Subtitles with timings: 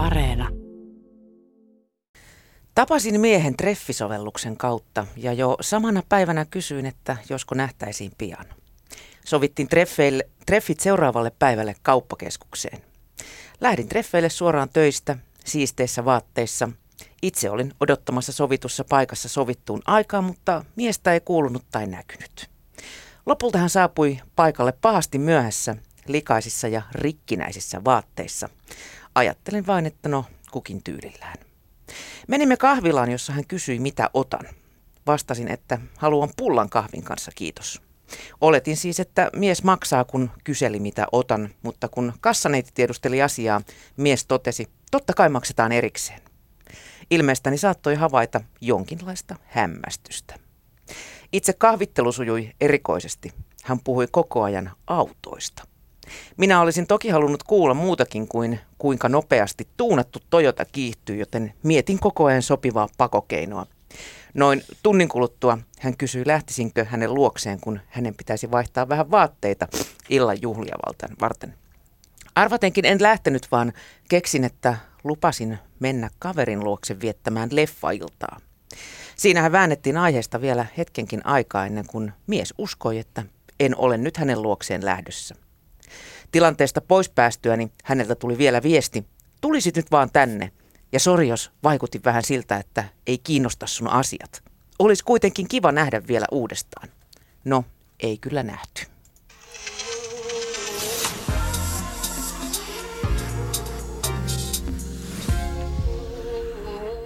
[0.00, 0.48] Areena.
[2.74, 8.46] Tapasin miehen treffisovelluksen kautta ja jo samana päivänä kysyin, että josko nähtäisiin pian.
[9.24, 9.68] Sovittiin
[10.46, 12.80] treffit seuraavalle päivälle kauppakeskukseen.
[13.60, 16.68] Lähdin treffeille suoraan töistä, siisteissä vaatteissa.
[17.22, 22.50] Itse olin odottamassa sovitussa paikassa sovittuun aikaan, mutta miestä ei kuulunut tai näkynyt.
[23.26, 25.76] Lopulta hän saapui paikalle pahasti myöhässä,
[26.06, 28.48] likaisissa ja rikkinäisissä vaatteissa.
[29.14, 31.36] Ajattelin vain, että no, kukin tyylillään.
[32.28, 34.46] Menimme kahvilaan, jossa hän kysyi, mitä otan.
[35.06, 37.82] Vastasin, että haluan pullan kahvin kanssa, kiitos.
[38.40, 43.60] Oletin siis, että mies maksaa, kun kyseli, mitä otan, mutta kun kassaneiti tiedusteli asiaa,
[43.96, 46.20] mies totesi, totta kai maksetaan erikseen.
[47.10, 50.34] Ilmeestäni saattoi havaita jonkinlaista hämmästystä.
[51.32, 53.32] Itse kahvittelu sujui erikoisesti.
[53.62, 55.69] Hän puhui koko ajan autoista.
[56.36, 62.24] Minä olisin toki halunnut kuulla muutakin kuin kuinka nopeasti tuunattu Toyota kiihtyy, joten mietin koko
[62.24, 63.66] ajan sopivaa pakokeinoa.
[64.34, 69.68] Noin tunnin kuluttua hän kysyi, lähtisinkö hänen luokseen, kun hänen pitäisi vaihtaa vähän vaatteita
[70.08, 70.76] illan juhlia
[71.20, 71.54] varten.
[72.34, 73.72] Arvatenkin en lähtenyt, vaan
[74.08, 78.40] keksin, että lupasin mennä kaverin luokse viettämään leffailtaa.
[79.16, 83.24] Siinähän väännettiin aiheesta vielä hetkenkin aikaa ennen kuin mies uskoi, että
[83.60, 85.34] en ole nyt hänen luokseen lähdössä.
[86.30, 89.04] Tilanteesta pois päästyäni häneltä tuli vielä viesti,
[89.40, 90.52] tulisit nyt vaan tänne.
[90.92, 94.42] Ja sori, jos vaikutti vähän siltä, että ei kiinnosta sun asiat.
[94.78, 96.88] Olisi kuitenkin kiva nähdä vielä uudestaan.
[97.44, 97.64] No,
[98.00, 98.82] ei kyllä nähty.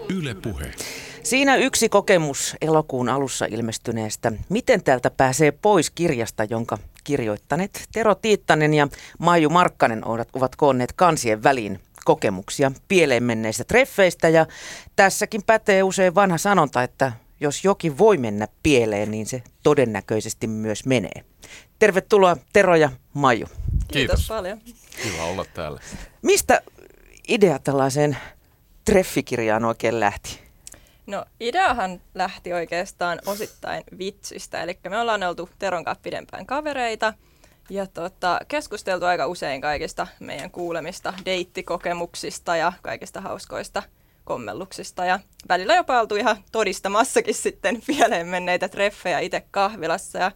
[0.08, 0.74] Yle puhe.
[1.22, 8.74] Siinä yksi kokemus elokuun alussa ilmestyneestä Miten täältä pääsee pois kirjasta, jonka kirjoittaneet Tero Tiittanen
[8.74, 8.88] ja
[9.18, 14.46] Maiju Markkanen ovat, ovat koonneet kansien väliin kokemuksia pieleen menneistä treffeistä ja
[14.96, 20.86] tässäkin pätee usein vanha sanonta, että jos jokin voi mennä pieleen, niin se todennäköisesti myös
[20.86, 21.24] menee.
[21.78, 23.46] Tervetuloa Tero ja Maiju.
[23.46, 24.60] Kiitos, Kiitos paljon.
[25.02, 25.80] Kiva olla täällä.
[26.22, 26.62] Mistä
[27.28, 28.16] idea tällaiseen
[28.84, 30.43] treffikirjaan oikein lähti?
[31.06, 37.14] No ideahan lähti oikeastaan osittain vitsistä, eli me ollaan oltu Teron kanssa pidempään kavereita
[37.70, 43.82] ja tota, keskusteltu aika usein kaikista meidän kuulemista deittikokemuksista ja kaikista hauskoista
[44.24, 50.32] kommelluksista ja välillä jopa oltu ihan todistamassakin sitten pieleen menneitä treffejä itse kahvilassa ja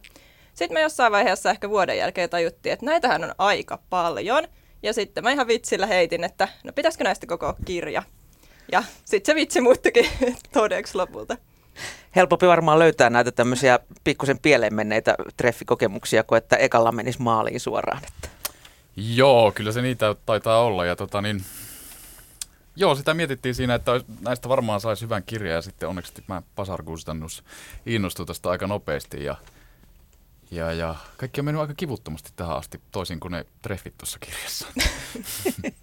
[0.53, 4.47] sitten me jossain vaiheessa ehkä vuoden jälkeen tajuttiin, että näitähän on aika paljon
[4.83, 8.03] ja sitten mä ihan vitsillä heitin, että no pitäisikö näistä koko kirja
[8.71, 10.07] ja sitten se vitsi muuttukin
[10.53, 11.37] todeksi lopulta.
[12.15, 18.01] Helpompi varmaan löytää näitä tämmöisiä pikkusen pieleen menneitä treffikokemuksia, kuin että ekalla menisi maaliin suoraan.
[18.07, 18.29] Että.
[18.95, 20.85] Joo, kyllä se niitä taitaa olla.
[20.85, 21.41] Ja tota niin,
[22.79, 23.91] Joo, sitä mietittiin siinä, että
[24.21, 27.43] näistä varmaan saisi hyvän kirjan ja sitten onneksi mä Pasarkustannus
[27.85, 29.35] innostui tästä aika nopeasti ja,
[30.51, 34.67] ja, ja kaikki on mennyt aika kivuttomasti tähän asti, toisin kuin ne treffit tuossa kirjassa.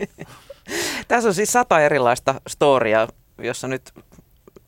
[1.08, 3.94] Tässä on siis sata erilaista storia, jossa nyt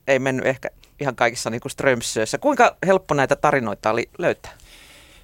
[0.07, 0.69] ei mennyt ehkä
[1.01, 2.39] ihan kaikissa niin strömsöissä.
[2.39, 4.53] Kuinka helppo näitä tarinoita oli löytää?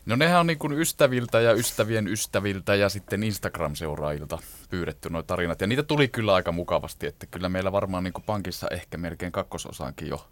[0.06, 4.38] No nehän on niin kuin ystäviltä ja ystävien ystäviltä ja sitten Instagram-seuraajilta
[4.70, 5.60] pyydetty nuo tarinat.
[5.60, 9.32] Ja niitä tuli kyllä aika mukavasti, että kyllä meillä varmaan niin kuin pankissa ehkä melkein
[9.32, 10.28] kakkososaankin jo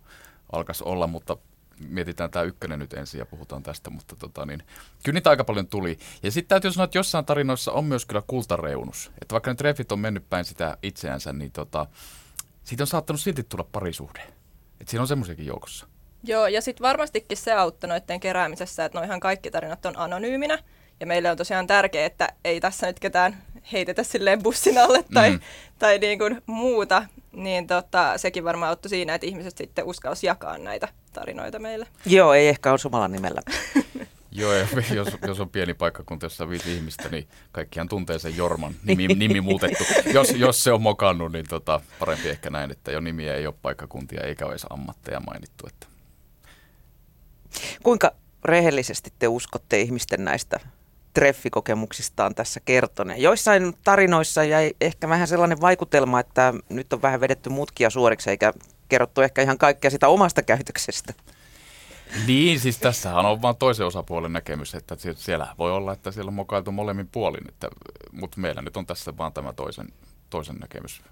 [0.53, 1.37] alkaisi olla, mutta
[1.89, 4.63] mietitään tämä ykkönen nyt ensin ja puhutaan tästä, mutta tota, niin,
[5.05, 5.99] kyllä niitä aika paljon tuli.
[6.23, 9.11] Ja sitten täytyy sanoa, että jossain tarinoissa on myös kyllä kultareunus.
[9.23, 11.87] Että vaikka ne treffit on mennyt päin sitä itseänsä, niin tota,
[12.65, 14.21] siitä on saattanut silti tulla parisuhde.
[14.81, 15.87] Että siinä on semmoisiakin joukossa.
[16.25, 20.59] Joo, ja sitten varmastikin se auttoi noiden keräämisessä, että noihan kaikki tarinat on anonyyminä.
[21.01, 23.43] Ja meille on tosiaan tärkeää, että ei tässä nyt ketään
[23.73, 25.41] heitetä silleen bussin alle tai, mm.
[25.79, 30.59] tai niin kuin muuta, niin tota, sekin varmaan auttoi siinä, että ihmiset sitten uskalsi jakaa
[30.59, 31.87] näitä tarinoita meille.
[32.07, 33.43] Joo, ei ehkä ole samalla nimellä.
[34.35, 38.37] Joo, ja jos, jos on pieni paikkakunta, jossa on viisi ihmistä, niin kaikkihan tuntee sen
[38.37, 39.85] Jorman, nimi, nimi muutettu.
[40.13, 43.55] Jos, jos se on mokannut, niin tota, parempi ehkä näin, että jo nimiä ei ole
[43.63, 45.67] paikkakuntia eikä ole edes ammatteja mainittu.
[45.67, 45.87] Että.
[47.83, 48.13] Kuinka
[48.45, 50.61] rehellisesti te uskotte ihmisten näistä
[51.15, 53.23] treffikokemuksistaan tässä kertoneen.
[53.23, 58.53] Joissain tarinoissa jäi ehkä vähän sellainen vaikutelma, että nyt on vähän vedetty mutkia suoriksi eikä
[58.89, 61.15] kerrottu ehkä ihan kaikkea sitä omasta käytöksestä.
[62.27, 66.35] Niin, siis tässähän on vain toisen osapuolen näkemys, että siellä voi olla, että siellä on
[66.35, 67.69] mokailtu molemmin puolin, että,
[68.13, 69.89] mutta meillä nyt on tässä vaan tämä toisen,
[70.31, 71.03] toisen näkemys.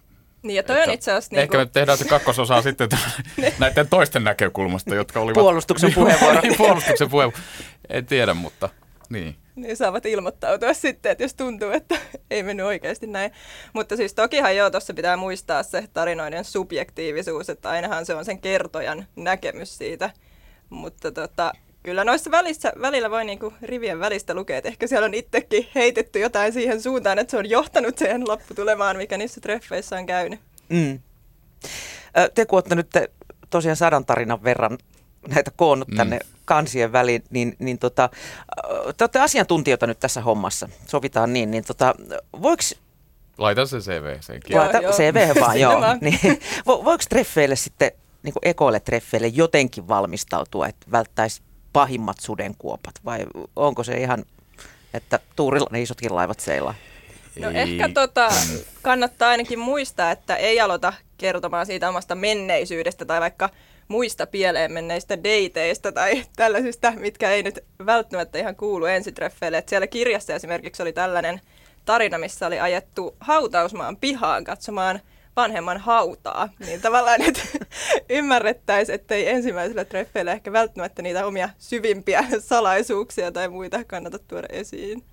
[0.43, 1.31] Niin ja toi on itse asiassa...
[1.32, 1.67] Niin ehkä kuin...
[1.67, 2.88] me tehdään se kakkososa sitten
[3.58, 5.35] näiden toisten näkökulmasta, jotka olivat...
[5.35, 6.41] Puolustuksen puheenvuoro.
[6.41, 7.44] niin, puolustuksen puheenvuoro.
[7.88, 8.69] En tiedä, mutta
[9.08, 9.37] niin.
[9.56, 11.97] niin saavat ilmoittautua sitten, että jos tuntuu, että
[12.31, 13.32] ei mennyt oikeasti näin.
[13.73, 18.41] Mutta siis tokihan joo, tuossa pitää muistaa se tarinoiden subjektiivisuus, että ainahan se on sen
[18.41, 20.11] kertojan näkemys siitä.
[20.70, 21.52] Mutta tota,
[21.82, 26.19] kyllä noissa välissä, välillä voi niinku rivien välistä lukea, että ehkä siellä on itsekin heitetty
[26.19, 30.41] jotain siihen suuntaan, että se on johtanut siihen lopputulemaan, mikä niissä treffeissä on käynyt.
[30.69, 31.00] Mm.
[32.35, 32.91] Te kun olette nyt
[33.50, 34.79] tosiaan sadan tarinan verran
[35.28, 35.96] näitä koonnut mm.
[35.96, 38.08] tänne kansien väliin, niin, niin tota,
[38.96, 41.94] te olette asiantuntijoita nyt tässä hommassa, sovitaan niin, niin tota,
[42.43, 42.62] voiko
[43.38, 44.56] Laita se CV senkin.
[44.56, 45.81] Laita joo, CV vaan, joo.
[46.00, 51.43] niin, vo, voiko treffeille sitten, niin kuin ekoille treffeille jotenkin valmistautua, että välttäisi
[51.73, 53.26] pahimmat sudenkuopat, vai
[53.56, 54.25] onko se ihan,
[54.94, 56.75] että tuurilla ne isotkin laivat seilaa?
[57.40, 57.56] No ei.
[57.56, 58.28] ehkä tota,
[58.82, 63.50] kannattaa ainakin muistaa, että ei aloita kertomaan siitä omasta menneisyydestä tai vaikka
[63.90, 69.58] muista pieleen menneistä dateista tai tällaisista, mitkä ei nyt välttämättä ihan kuulu ensitreffeille.
[69.58, 71.40] Et siellä kirjassa esimerkiksi oli tällainen
[71.84, 75.00] tarina, missä oli ajettu hautausmaan pihaan katsomaan
[75.37, 77.42] vanhemman hautaa, niin tavallaan että
[78.19, 84.48] ymmärrettäisiin, että ei ensimmäisellä treffeillä ehkä välttämättä niitä omia syvimpiä salaisuuksia tai muita kannata tuoda
[84.50, 85.04] esiin.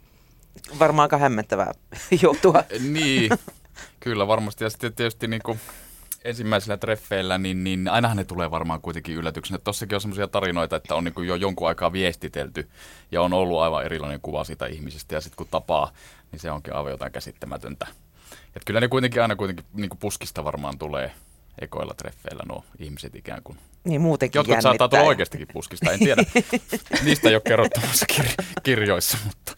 [0.80, 1.72] Varmaan aika hämmentävää
[2.24, 2.64] joutua.
[2.80, 3.32] niin,
[4.00, 4.64] kyllä varmasti.
[4.64, 5.60] Ja sitten tietysti niin kuin
[6.24, 9.58] ensimmäisillä treffeillä, niin, niin ainahan ne tulee varmaan kuitenkin yllätyksenä.
[9.58, 12.70] Tossakin on sellaisia tarinoita, että on niin jo jonkun aikaa viestitelty
[13.12, 15.92] ja on ollut aivan erilainen kuva siitä ihmisestä ja sitten kun tapaa,
[16.32, 17.88] niin se onkin aivan jotain käsittämätöntä.
[18.56, 21.12] Et kyllä ne kuitenkin aina kuitenkin niin kuin puskista varmaan tulee
[21.62, 23.58] ekoilla treffeillä nuo ihmiset ikään kuin.
[23.84, 26.24] Niin muutenkin Jotkut saattaa tulla oikeastikin puskista, en tiedä.
[27.04, 29.56] Niistä ei ole kerrottamassa kir- kirjoissa, mutta,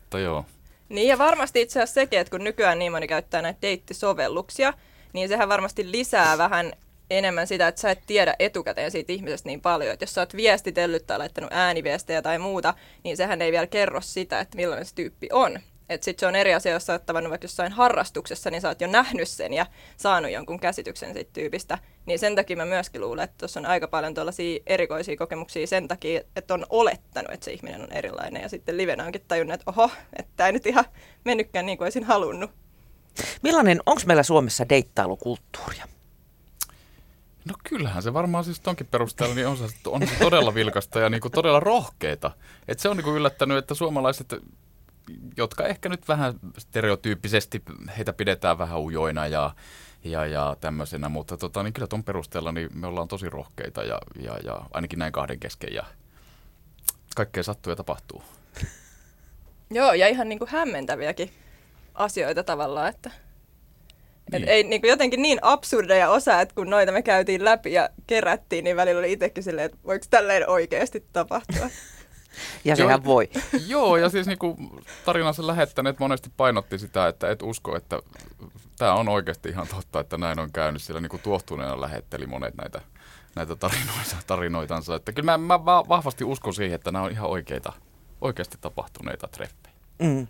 [0.00, 0.46] mutta joo.
[0.88, 4.72] Niin ja varmasti itse asiassa sekin, että kun nykyään niin moni käyttää näitä deittisovelluksia,
[5.14, 6.72] niin sehän varmasti lisää vähän
[7.10, 9.92] enemmän sitä, että sä et tiedä etukäteen siitä ihmisestä niin paljon.
[9.92, 12.74] Että jos sä oot viestitellyt tai laittanut ääniviestejä tai muuta,
[13.04, 15.58] niin sehän ei vielä kerro sitä, että millainen se tyyppi on.
[15.88, 18.68] Että sitten se on eri asia, jos sä oot tavannut vaikka jossain harrastuksessa, niin sä
[18.68, 19.66] oot jo nähnyt sen ja
[19.96, 21.78] saanut jonkun käsityksen siitä tyypistä.
[22.06, 25.88] Niin sen takia mä myöskin luulen, että tuossa on aika paljon tuollaisia erikoisia kokemuksia sen
[25.88, 28.42] takia, että on olettanut, että se ihminen on erilainen.
[28.42, 30.84] Ja sitten livenä onkin tajunnut, että oho, että tämä ei nyt ihan
[31.24, 32.50] mennytkään niin kuin olisin halunnut.
[33.42, 35.88] Millainen, onko meillä Suomessa deittailukulttuuria?
[37.48, 41.10] No kyllähän se varmaan siis tonkin perusteella niin on, se, on se todella vilkasta ja
[41.10, 42.30] niinku todella rohkeita.
[42.68, 44.34] Et se on niinku yllättänyt, että suomalaiset,
[45.36, 47.62] jotka ehkä nyt vähän stereotyyppisesti,
[47.96, 49.54] heitä pidetään vähän ujoina ja,
[50.04, 53.98] ja, ja tämmöisenä, mutta tota, niin kyllä tuon perusteella niin me ollaan tosi rohkeita ja,
[54.20, 55.84] ja, ja ainakin näin kahden kesken ja
[57.16, 58.22] kaikkea sattuu ja tapahtuu.
[59.70, 61.30] Joo, ja ihan niin kuin hämmentäviäkin
[61.94, 63.10] asioita tavallaan, että
[64.32, 64.42] niin.
[64.42, 67.88] Et ei niin kuin jotenkin niin absurdeja osa, että kun noita me käytiin läpi ja
[68.06, 71.70] kerättiin, niin välillä oli itsekin silleen, että voiko tälleen oikeasti tapahtua.
[72.64, 73.30] ja sehän joo, voi.
[73.66, 74.56] Joo, ja siis niin kuin
[75.04, 77.98] tarinansa lähettäneet monesti painotti sitä, että et usko, että
[78.78, 82.54] tämä on oikeasti ihan totta, että näin on käynyt, sillä niin kuin tuohtuneena lähetteli monet
[82.54, 82.80] näitä,
[83.36, 84.94] näitä tarinoita, tarinoitansa.
[84.94, 87.72] Että kyllä mä, mä vahvasti uskon siihen, että nämä on ihan oikeita,
[88.20, 89.74] oikeasti tapahtuneita treffejä.
[89.98, 90.26] Mm.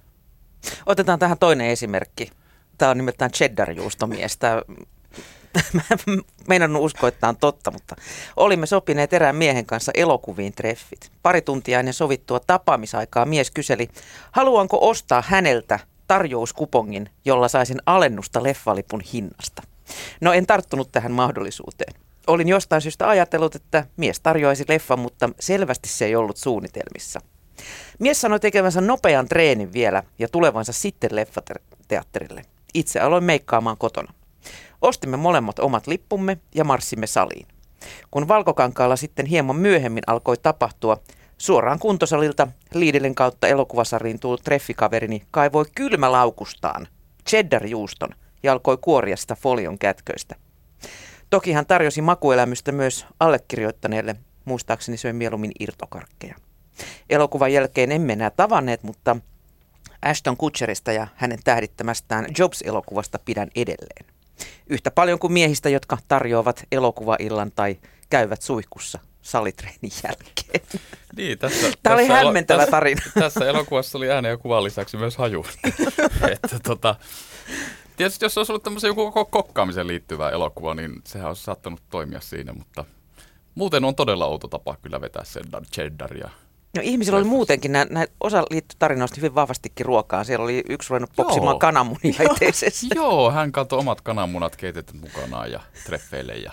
[0.87, 2.31] Otetaan tähän toinen esimerkki.
[2.79, 4.37] Tämä on nimeltään cheddar-juustomies.
[4.39, 4.63] Tämä
[6.49, 7.97] Meidän uskoa, että tämä on totta, mutta
[8.37, 11.13] olimme sopineet erään miehen kanssa elokuviin treffit.
[11.23, 13.89] Pari tuntia ennen sovittua tapaamisaikaa mies kyseli,
[14.33, 19.63] haluanko ostaa häneltä tarjouskupongin, jolla saisin alennusta leffalipun hinnasta.
[20.21, 21.95] No en tarttunut tähän mahdollisuuteen.
[22.27, 27.21] Olin jostain syystä ajatellut, että mies tarjoaisi leffan, mutta selvästi se ei ollut suunnitelmissa–
[27.99, 32.43] Mies sanoi tekevänsä nopean treenin vielä ja tulevansa sitten leffateatterille.
[32.75, 34.13] Itse aloin meikkaamaan kotona.
[34.83, 37.47] Ostimme molemmat omat lippumme ja marssimme saliin.
[38.11, 40.97] Kun Valkokankaalla sitten hieman myöhemmin alkoi tapahtua,
[41.39, 46.89] suoraan kuntosalilta Liidelin kautta elokuvasariin tullut treffikaverini kaivoi kylmälaukustaan
[47.31, 50.35] cheddar-juuston ja alkoi kuoria sitä folion kätköistä.
[51.31, 56.37] Toki hän tarjosi makuelämystä myös allekirjoittaneelle, muistaakseni söi mieluummin irtokarkkeja.
[57.11, 59.17] Elokuvan jälkeen emme enää tavanneet, mutta
[60.03, 64.07] Ashton Kutcherista ja hänen tähdittämästään Jobs-elokuvasta pidän edelleen.
[64.67, 67.77] Yhtä paljon kuin miehistä, jotka tarjoavat elokuvaillan tai
[68.11, 70.81] käyvät suihkussa salitreenin jälkeen.
[71.17, 73.01] Niin, tässä, Tämä oli hämmentävä elo- tarina.
[73.05, 75.47] Tässä, tässä elokuvassa oli äänen ja kuvan lisäksi myös haju.
[76.33, 76.95] että, tota,
[77.97, 82.53] tietysti jos olisi ollut tämmöisen joku kokkaamiseen liittyvä elokuva, niin sehän olisi saattanut toimia siinä,
[82.53, 82.85] mutta
[83.55, 86.31] muuten on todella outo tapa kyllä vetää sen cheddaria
[86.75, 90.25] No ihmisillä oli muutenkin, nä, nä, osa liittyi tarinoista hyvin vahvastikin ruokaan.
[90.25, 92.87] Siellä oli yksi ruvennut popsimaan kananmunia itseisessä.
[92.95, 96.35] Joo, hän katsoi omat kananmunat keitetty mukanaan ja treffeille.
[96.35, 96.53] Ja...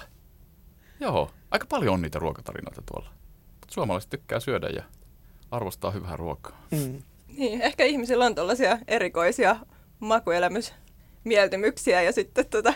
[0.99, 3.09] Joo, aika paljon on niitä ruokatarinoita tuolla.
[3.71, 4.83] Suomalaiset tykkää syödä ja
[5.51, 6.65] arvostaa hyvää ruokaa.
[6.71, 7.01] Mm.
[7.37, 9.55] Niin, ehkä ihmisillä on tällaisia erikoisia
[9.99, 12.73] makuelämysmieltymyksiä ja sitten tota,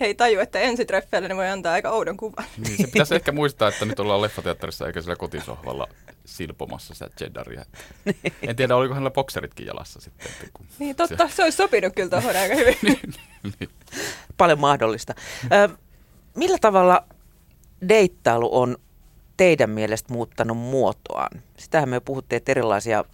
[0.00, 2.44] he ei taju, että ensitreffeille ne voi antaa aika oudon kuvan.
[2.58, 5.88] Niin, se pitäisi ehkä muistaa, että nyt ollaan leffateatterissa eikä sillä kotisohvalla
[6.24, 7.64] silpomassa sitä cheddaria.
[8.42, 10.26] En tiedä, oliko hänellä bokseritkin jalassa sitten.
[10.30, 12.76] Että kun Niin totta, se olisi sopinut kyllä tuohon aika hyvin.
[13.60, 13.70] niin.
[14.36, 15.14] Paljon mahdollista.
[15.52, 15.68] Ö,
[16.34, 17.04] millä tavalla
[17.88, 18.76] deittailu on
[19.36, 21.42] teidän mielestä muuttanut muotoaan?
[21.58, 23.04] Sitähän me puhuttiin, että erilaisia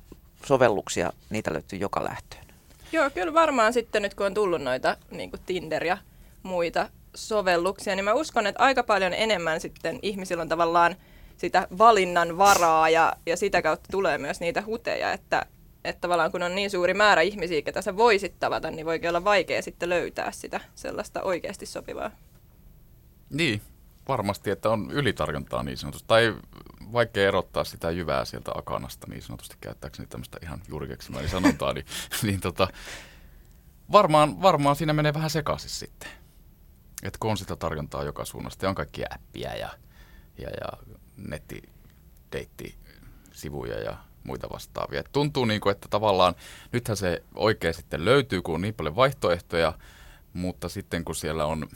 [0.47, 2.45] sovelluksia, niitä löytyy joka lähtöön.
[2.93, 5.99] Joo, kyllä varmaan sitten nyt kun on tullut noita niin Tinder ja
[6.42, 10.97] muita sovelluksia, niin mä uskon, että aika paljon enemmän sitten ihmisillä on tavallaan
[11.37, 15.47] sitä valinnan varaa ja, ja sitä kautta tulee myös niitä huteja, että,
[15.85, 19.25] että tavallaan kun on niin suuri määrä ihmisiä, ketä sä voisit tavata, niin voikin olla
[19.25, 22.11] vaikea sitten löytää sitä sellaista oikeasti sopivaa.
[23.30, 23.62] niin,
[24.09, 26.09] varmasti, että on ylitarjontaa niin sanotusti.
[26.09, 26.35] Tai
[26.92, 31.87] vaikea erottaa sitä jyvää sieltä akanasta niin sanotusti, käyttääkseni tämmöistä ihan juuri keksimäni sanontaa, niin,
[32.23, 32.68] niin tota,
[33.92, 36.09] varmaan, varmaan siinä menee vähän sekaisin sitten.
[37.02, 39.71] Että kun on sitä tarjontaa joka suunnasta ja on kaikkia appia ja,
[40.38, 40.69] ja, ja
[41.16, 45.00] nettideittisivuja ja muita vastaavia.
[45.00, 46.35] Et tuntuu niin kuin, että tavallaan
[46.73, 49.73] nythän se oikein sitten löytyy, kun on niin paljon vaihtoehtoja,
[50.33, 51.69] mutta sitten kun siellä on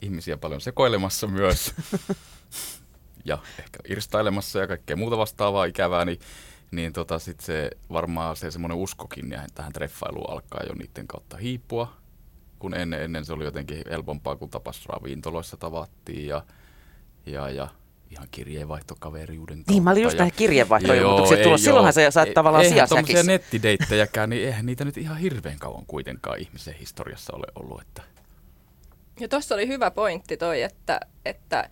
[0.00, 1.74] ihmisiä paljon sekoilemassa myös
[3.24, 6.18] ja ehkä irstailemassa ja kaikkea muuta vastaavaa ikävää, niin,
[6.70, 11.36] niin tota sit se varmaan se semmoinen uskokin ja tähän treffailuun alkaa jo niiden kautta
[11.36, 11.96] hiipua,
[12.64, 16.42] kun ennen, ennen se oli jotenkin helpompaa, kun tapas ravintoloissa tavattiin ja,
[17.26, 17.68] ja, ja
[18.10, 19.72] ihan kirjeenvaihtokaveriuden kautta.
[19.72, 20.18] Niin, mä olin just
[20.96, 21.56] Joo, tulla.
[21.56, 23.32] ei Silloinhan sä saat E- tavallaan eihän tommosia sijasäkissä.
[23.32, 27.80] nettideittejäkään, niin eihän niitä nyt ihan hirveän kauan kuitenkaan ihmisen historiassa ole ollut.
[27.80, 28.02] Että
[29.20, 31.70] Ja tuossa oli hyvä pointti toi, että, että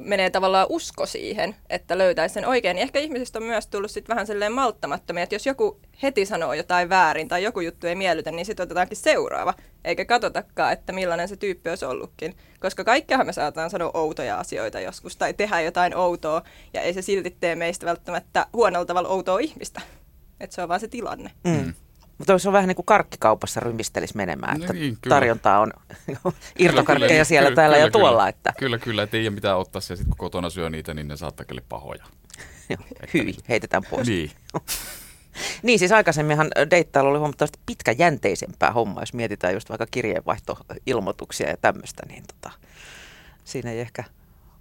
[0.00, 2.74] menee tavallaan usko siihen, että löytäisi sen oikein.
[2.74, 6.52] Niin ehkä ihmisistä on myös tullut sit vähän silleen malttamattomia, että jos joku heti sanoo
[6.52, 9.54] jotain väärin tai joku juttu ei miellytä, niin sitten otetaankin seuraava.
[9.84, 12.36] Eikä katsotakaan, että millainen se tyyppi olisi ollutkin.
[12.60, 16.42] Koska kaikkiahan me saataan sanoa outoja asioita joskus tai tehdä jotain outoa,
[16.74, 19.80] ja ei se silti tee meistä välttämättä huonolla tavalla outoa ihmistä.
[20.40, 21.30] Että se on vaan se tilanne.
[21.44, 21.74] Mm.
[22.22, 25.14] Mutta se on vähän niin kuin karkkikaupassa rymistelisi menemään, että Niin, kyllä.
[25.16, 25.72] tarjontaa on
[26.58, 28.28] irtokarkkeja Kyllä, siellä, kyllä, täällä kyllä, ja tuolla.
[28.28, 31.08] Että, Kyllä, kyllä, et ei ole mitään ottaa siellä, sit kun kotona syö niitä, niin
[31.08, 32.04] ne saattaa kyllä pahoja.
[33.14, 34.08] hyi, heitetään pois.
[34.08, 34.30] Niin.
[35.62, 42.02] Niin siis aikaisemminhan deittailu oli huomattavasti pitkäjänteisempää hommaa, jos mietitään just vaikka kirjeenvaihtoilmoituksia ja tämmöistä,
[42.08, 42.50] niin tota,
[43.44, 44.04] siinä ei ehkä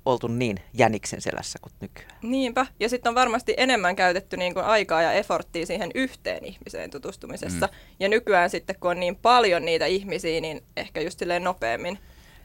[0.06, 2.18] oltu niin jäniksen selässä kuin nykyään.
[2.22, 2.66] Niinpä.
[2.80, 7.68] Ja sitten on varmasti enemmän käytetty niin kuin aikaa ja efforttia siihen yhteen ihmiseen tutustumisessa.
[7.68, 7.74] Mm.
[8.00, 12.00] Ja nykyään sitten, kun on niin paljon niitä ihmisiä, niin ehkä just silleen nopeammin.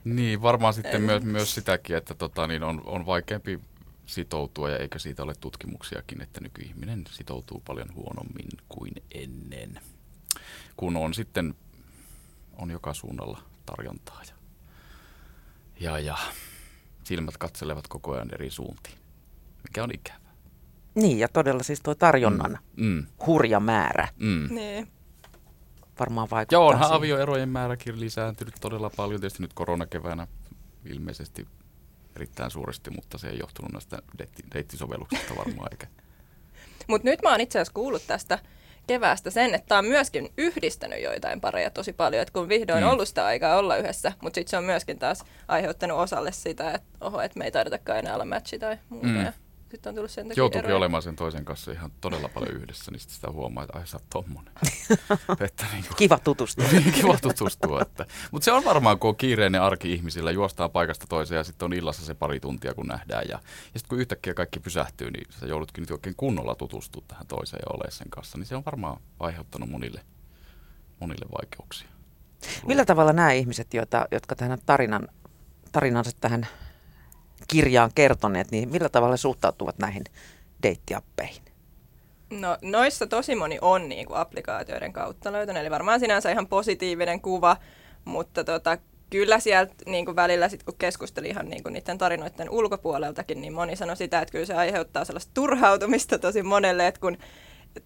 [0.05, 3.61] Niin, varmaan sitten myös, myös sitäkin, että tota, niin on, on vaikeampi
[4.07, 9.81] sitoutua ja eikä siitä ole tutkimuksiakin, että nykyihminen sitoutuu paljon huonommin kuin ennen.
[10.77, 11.55] Kun on sitten,
[12.57, 14.35] on joka suunnalla tarjontaa ja,
[15.81, 16.17] ja, ja
[17.07, 18.99] silmät katselevat koko ajan eri suuntiin,
[19.63, 20.33] mikä on ikävää.
[20.95, 24.49] Niin ja todella siis tuo tarjonnan Mm, hurja määrä mm.
[24.55, 24.89] Niin.
[26.01, 26.97] varmaan vaikuttaa Ja onhan siihen.
[26.99, 29.21] avioerojen määräkin lisääntynyt todella paljon.
[29.21, 30.27] Tietysti nyt koronakeväänä
[30.85, 31.47] ilmeisesti
[32.17, 35.87] erittäin suuresti, mutta se ei johtunut näistä deitti- deittisovelluksista varmaan eikä.
[36.89, 38.39] Mutta nyt mä oon itse asiassa kuullut tästä
[38.87, 42.91] keväästä sen, että tämä on myöskin yhdistänyt joitain pareja tosi paljon, että kun vihdoin Mm.
[42.91, 46.89] ollut sitä aikaa olla yhdessä, mutta sitten se on myöskin taas aiheuttanut osalle sitä, että
[47.01, 49.07] oho, että me ei taidetakaan enää olla matchi tai muuta.
[49.09, 49.33] Mm.
[49.77, 50.77] Sitten on tullut sen takia Joutuukin eroja.
[50.77, 53.97] olemaan sen toisen kanssa ihan todella paljon yhdessä, niin sitten sitä huomaa, että ai sä
[53.97, 54.53] oot tommonen.
[55.47, 56.65] että niin kuin, Kiva tutustua.
[57.01, 57.83] kiva tutustua.
[57.83, 58.07] Että.
[58.31, 61.73] Mutta se on varmaan, kun on kiireinen arki ihmisillä, juostaan paikasta toiseen ja sitten on
[61.73, 63.25] illassa se pari tuntia, kun nähdään.
[63.29, 63.41] Ja,
[63.75, 67.61] ja sitten kun yhtäkkiä kaikki pysähtyy, niin sä joudutkin nyt oikein kunnolla tutustua tähän toiseen
[67.67, 68.39] ja olemaan sen kanssa.
[68.39, 70.01] Niin se on varmaan aiheuttanut monille,
[71.01, 71.89] monille vaikeuksia.
[72.67, 75.09] Millä tavalla nämä ihmiset, joita, jotka tähän tarinan,
[75.73, 76.47] tarinansa tähän
[77.49, 80.05] kirjaan kertoneet, niin millä tavalla suhtautuvat näihin
[80.63, 81.43] deittiappeihin?
[82.31, 87.21] No noissa tosi moni on niin kuin applikaatioiden kautta löytänyt, eli varmaan sinänsä ihan positiivinen
[87.21, 87.57] kuva,
[88.05, 88.79] mutta tota,
[89.11, 93.53] kyllä sieltä niin kuin välillä, sit kun keskusteli ihan niin kuin niiden tarinoiden ulkopuoleltakin, niin
[93.53, 97.19] moni sanoi sitä, että kyllä se aiheuttaa sellaista turhautumista tosi monelle, että kun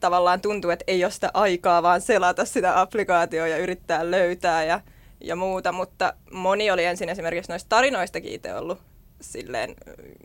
[0.01, 4.81] tavallaan tuntuu, että ei ole sitä aikaa vaan selata sitä applikaatioa ja yrittää löytää ja,
[5.21, 8.79] ja muuta, mutta moni oli ensin esimerkiksi noista tarinoistakin itse ollut
[9.21, 9.75] silleen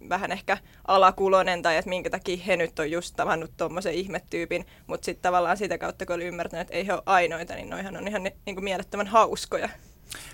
[0.09, 5.05] vähän ehkä alakulonen tai että minkä takia he nyt on just tavannut tuommoisen ihmetyypin, mutta
[5.05, 8.07] sitten tavallaan sitä kautta, kun oli ymmärtänyt, että ei he ole ainoita, niin noihan on
[8.07, 9.69] ihan ni- niin kuin mielettömän hauskoja.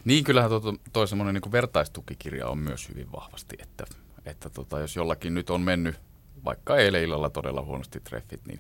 [0.06, 3.86] Niin kyllähän tuo, toi semmoinen niin vertaistukikirja on myös hyvin vahvasti, että,
[4.26, 6.00] että tota, jos jollakin nyt on mennyt
[6.46, 8.60] vaikka eilen illalla todella huonosti treffit, niin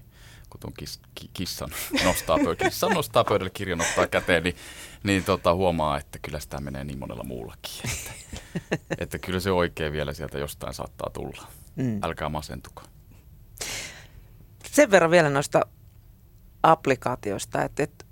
[0.51, 1.69] kun tuon kis, ki, kissan,
[2.05, 4.55] nostaa pöydälle, kissan nostaa pöydälle, kirjan nostaa käteen, niin,
[5.03, 7.73] niin tota, huomaa, että kyllä sitä menee niin monella muullakin.
[7.91, 8.11] Että,
[8.97, 11.47] että kyllä se oikein vielä sieltä jostain saattaa tulla.
[11.75, 11.99] Mm.
[12.03, 12.83] Älkää masentuko.
[14.71, 15.61] Sen verran vielä noista
[16.63, 18.05] applikaatioista, että, että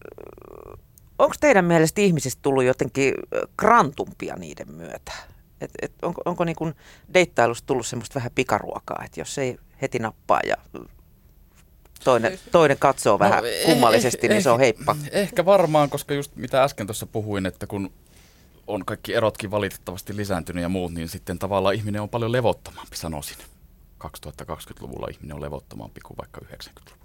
[1.20, 3.14] onko teidän mielestä ihmisistä tullut jotenkin
[3.58, 5.12] krantumpia niiden myötä?
[5.62, 6.76] Et, et onko onko niin
[7.14, 10.56] deittailusta tullut semmoista vähän pikaruokaa, että jos ei heti nappaa ja
[12.04, 14.96] toinen, toinen katsoo no, vähän eh, kummallisesti, eh, niin se on heippa.
[15.12, 17.92] Ehkä varmaan, koska just mitä äsken tuossa puhuin, että kun
[18.68, 23.38] on kaikki erotkin valitettavasti lisääntynyt ja muut, niin sitten tavallaan ihminen on paljon levottomampi, sanoisin.
[24.04, 27.00] 2020-luvulla ihminen on levottomampi kuin vaikka 90-luvulla.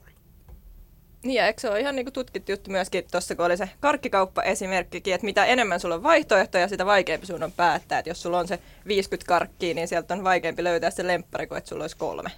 [1.25, 3.71] Niin ja eikö se ole ihan niin kuin tutkittu juttu myöskin tuossa, kun oli se
[3.81, 7.99] karkkikauppa-esimerkkikin, että mitä enemmän sulla on vaihtoehtoja, sitä vaikeampi sun on päättää.
[7.99, 11.59] Että jos sulla on se 50 karkkia, niin sieltä on vaikeampi löytää se lemppari kuin
[11.59, 12.31] että sulla olisi kolme.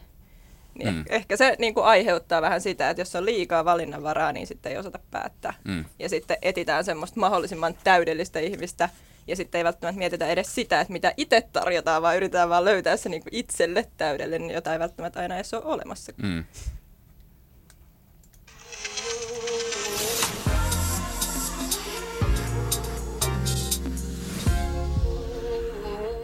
[0.79, 1.05] Niin mm.
[1.09, 4.79] Ehkä se niin kuin aiheuttaa vähän sitä, että jos on liikaa valinnanvaraa, niin sitten ei
[4.79, 5.55] osata päättää.
[5.65, 5.85] Mm.
[5.99, 8.89] Ja sitten etitään semmoista mahdollisimman täydellistä ihmistä,
[9.27, 12.97] ja sitten ei välttämättä mietitä edes sitä, että mitä itse tarjotaan, vaan yritetään vaan löytää
[12.97, 16.13] se niin kuin itselle täydellinen, jota ei välttämättä aina edes ole olemassa.
[16.23, 16.45] Mm.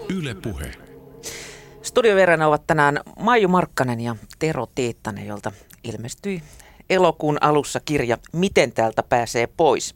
[0.08, 0.91] Yle Puhe.
[1.92, 5.52] Studiovieraana ovat tänään Maiju Markkanen ja Tero Tiittanen, jolta
[5.84, 6.42] ilmestyi
[6.90, 9.94] elokuun alussa kirja Miten täältä pääsee pois,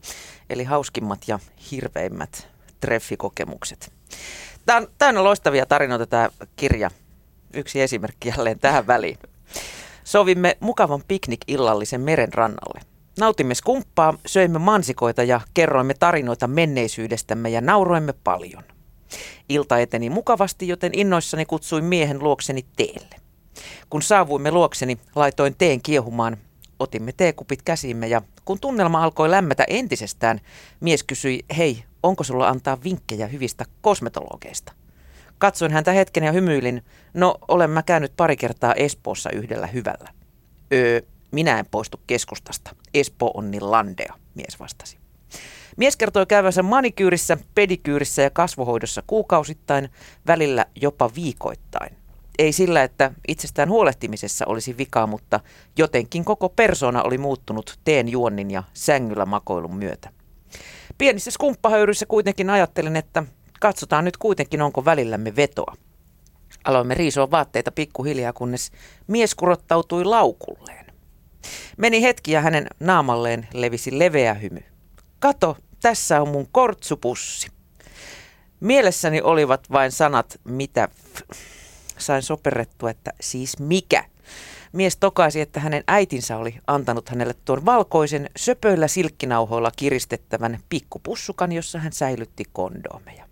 [0.50, 1.38] eli hauskimmat ja
[1.70, 2.48] hirveimmät
[2.80, 3.92] treffikokemukset.
[4.66, 6.90] Tämä on täynnä loistavia tarinoita tämä kirja.
[7.54, 9.18] Yksi esimerkki jälleen tähän väliin.
[10.04, 12.80] Sovimme mukavan piknik-illallisen meren rannalle.
[13.18, 18.75] Nautimme skumppaa, söimme mansikoita ja kerroimme tarinoita menneisyydestämme ja nauroimme paljon.
[19.48, 23.16] Ilta eteni mukavasti, joten innoissani kutsuin miehen luokseni teelle.
[23.90, 26.36] Kun saavuimme luokseni, laitoin teen kiehumaan,
[26.78, 30.40] otimme teekupit käsimme ja kun tunnelma alkoi lämmätä entisestään,
[30.80, 34.72] mies kysyi, hei, onko sulla antaa vinkkejä hyvistä kosmetologeista?
[35.38, 40.12] Katsoin häntä hetken ja hymyilin, no olen mä käynyt pari kertaa Espoossa yhdellä hyvällä.
[40.72, 42.76] Öö, minä en poistu keskustasta.
[42.94, 44.98] Espoo on niin landea, mies vastasi.
[45.76, 49.88] Mies kertoi käyvänsä manikyyrissä, pedikyyrissä ja kasvohoidossa kuukausittain,
[50.26, 51.96] välillä jopa viikoittain.
[52.38, 55.40] Ei sillä, että itsestään huolehtimisessa olisi vikaa, mutta
[55.78, 60.10] jotenkin koko persona oli muuttunut teen juonnin ja sängyllä makoilun myötä.
[60.98, 63.24] Pienissä skumppahöyryissä kuitenkin ajattelin, että
[63.60, 65.74] katsotaan nyt kuitenkin onko välillämme vetoa.
[66.64, 68.70] Aloimme riisoa vaatteita pikkuhiljaa, kunnes
[69.06, 70.86] mies kurottautui laukulleen.
[71.76, 74.60] Meni hetki ja hänen naamalleen levisi leveä hymy.
[75.18, 77.48] Kato, tässä on mun kortsupussi.
[78.60, 80.88] Mielessäni olivat vain sanat, mitä
[81.98, 84.04] sain soperrettua, että siis mikä.
[84.72, 91.78] Mies tokaisi, että hänen äitinsä oli antanut hänelle tuon valkoisen söpöillä silkkinauhoilla kiristettävän pikkupussukan, jossa
[91.78, 93.28] hän säilytti kondoomeja.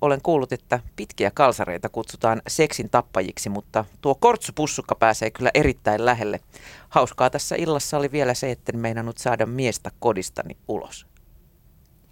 [0.00, 6.40] Olen kuullut, että pitkiä kalsareita kutsutaan seksin tappajiksi, mutta tuo kortsupussukka pääsee kyllä erittäin lähelle.
[6.88, 11.09] Hauskaa tässä illassa oli vielä se, että en meinannut saada miestä kodistani ulos.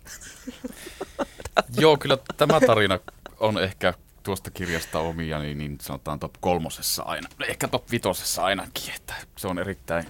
[1.81, 2.99] Joo, kyllä tämä tarina
[3.41, 8.95] on ehkä tuosta kirjasta omia, niin, niin sanotaan top kolmosessa aina, ehkä top vitosessa ainakin,
[8.97, 10.07] että se on erittäin,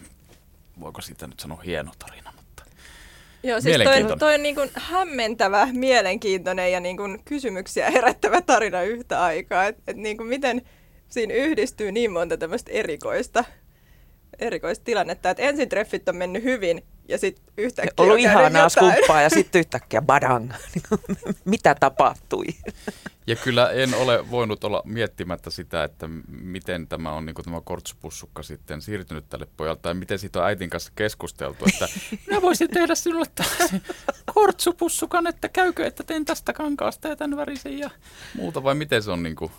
[0.80, 2.64] voiko siitä nyt sanoa hieno tarina, mutta
[3.42, 8.82] Joo, siis toi, toi on niin kuin hämmentävä, mielenkiintoinen ja niin kuin kysymyksiä herättävä tarina
[8.82, 10.62] yhtä aikaa, että et niin kuin miten
[11.08, 13.44] siinä yhdistyy niin monta tämmöistä erikoista,
[14.38, 19.30] erikoista tilannetta, että ensin treffit on mennyt hyvin ja sitten yhtäkkiä Ollut ihanaa skumppaa ja
[19.30, 20.52] sitten yhtäkkiä badang.
[21.44, 22.46] Mitä tapahtui?
[23.26, 28.42] Ja kyllä en ole voinut olla miettimättä sitä, että miten tämä on niin tämä kortsupussukka
[28.42, 31.88] sitten siirtynyt tälle pojalle, tai miten siitä on äitin kanssa keskusteltu, että
[32.26, 33.82] minä voisin tehdä sinulle tällaisen
[34.34, 37.90] kortsupussukan, että käykö, että teen tästä kankaasta ja tämän värisen ja
[38.34, 39.52] muuta, vai miten se on niin kuin...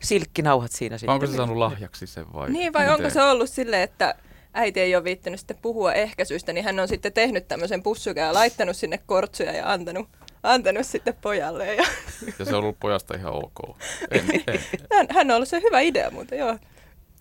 [0.00, 1.14] Silkkinauhat siinä sitten.
[1.14, 2.50] Onko se saanut lahjaksi sen vai?
[2.50, 2.94] Niin, vai miten?
[2.94, 4.14] onko se ollut silleen, että
[4.54, 8.34] äiti ei ole viittänyt sitten puhua ehkäisystä, niin hän on sitten tehnyt tämmöisen pussukan ja
[8.34, 10.08] laittanut sinne kortsuja ja antanut,
[10.42, 11.74] antanut sitten pojalle.
[11.74, 11.86] Ja,
[12.38, 13.76] ja se on ollut pojasta ihan ok.
[14.10, 14.60] En, en.
[14.92, 16.58] Hän, hän on ollut se hyvä idea, mutta joo.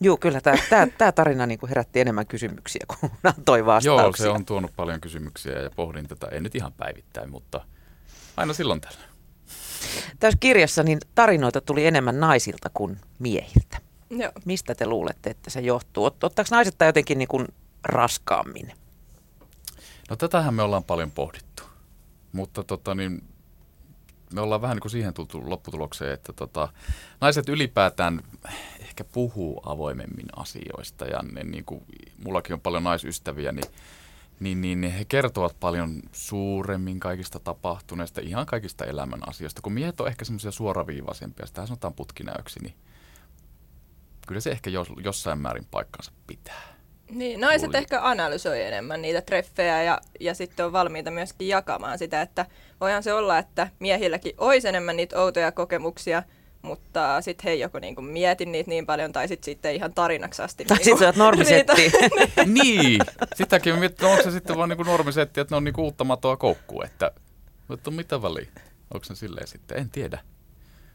[0.01, 4.25] Joo, kyllä tämä, tämä, tämä tarina niin kuin herätti enemmän kysymyksiä kuin antoi vastauksia.
[4.25, 7.65] Joo, se on tuonut paljon kysymyksiä ja pohdin tätä, ei nyt ihan päivittäin, mutta
[8.37, 9.09] aina silloin tällä.
[10.19, 13.88] Tässä kirjassa niin tarinoita tuli enemmän naisilta kuin miehiltä.
[14.09, 14.31] Joo.
[14.45, 16.05] Mistä te luulette, että se johtuu?
[16.05, 17.47] Ottaako naiset tai jotenkin niin kuin
[17.83, 18.73] raskaammin?
[20.09, 21.63] No tätähän me ollaan paljon pohdittu.
[22.31, 23.23] Mutta tota niin,
[24.33, 26.67] me ollaan vähän niin kuin siihen tultu lopputulokseen, että tota,
[27.21, 28.21] naiset ylipäätään
[28.79, 31.83] ehkä puhuu avoimemmin asioista ja ne, niin kuin,
[32.23, 33.71] mullakin on paljon naisystäviä, niin
[34.39, 39.61] niin, niin he kertovat paljon suuremmin kaikista tapahtuneista, ihan kaikista elämän asioista.
[39.61, 42.73] Kun miehet on ehkä semmoisia suoraviivaisempia, sitä sanotaan putkinäyksi, niin
[44.29, 46.61] kyllä se ehkä jos, jossain määrin paikkansa pitää.
[47.11, 47.77] Niin, naiset Luulin.
[47.77, 52.45] ehkä analysoi enemmän niitä treffejä ja, ja sitten on valmiita myöskin jakamaan sitä, että
[52.81, 56.23] voihan se olla, että miehilläkin olisi enemmän niitä outoja kokemuksia,
[56.61, 60.41] mutta sitten he ei joko niinku mieti niitä niin paljon, tai sitten sitten ihan tarinaksi
[60.41, 60.65] asti.
[60.65, 61.91] Tai niinku, sitten normisetti.
[62.63, 63.01] niin,
[63.35, 66.81] sitäkin mietin, onko se sitten vaan niinku normisetti, että ne on niinku uutta matoa koukkuu,
[66.81, 67.11] että,
[67.67, 68.51] mutta mitä väliä,
[68.93, 70.19] onko se silleen sitten, en tiedä.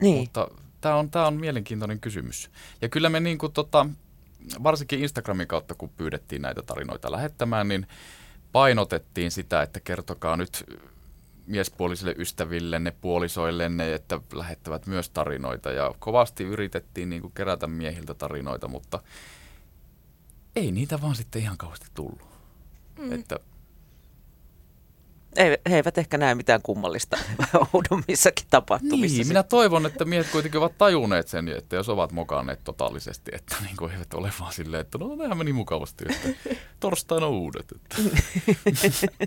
[0.01, 0.19] Niin.
[0.19, 0.49] Mutta
[0.85, 2.51] tämä on, tää on mielenkiintoinen kysymys.
[2.83, 3.87] Ja kyllä me niinku tota,
[4.63, 7.87] varsinkin Instagramin kautta, kun pyydettiin näitä tarinoita lähettämään, niin
[8.53, 10.65] painotettiin sitä, että kertokaa nyt
[11.47, 15.73] miespuolisille ystävillenne, puolisoillenne, että lähettävät myös tarinoita.
[15.73, 19.03] Ja kovasti yritettiin niin kuin kerätä miehiltä tarinoita, mutta
[20.57, 22.29] ei niitä vaan sitten ihan kauheasti tullut.
[22.99, 23.13] Mm.
[23.13, 23.39] Että
[25.37, 27.19] he, he eivät ehkä näe mitään kummallista
[27.73, 29.19] oudommissakin tapahtumissa.
[29.19, 33.57] Niin, minä toivon, että miehet kuitenkin ovat tajuneet sen, että jos ovat mokanneet totaalisesti, että
[33.65, 36.29] niin kuin eivät ole vaan silleen, että no nehän meni mukavasti, että
[36.81, 37.67] torstaina uudet.
[37.73, 37.97] Että.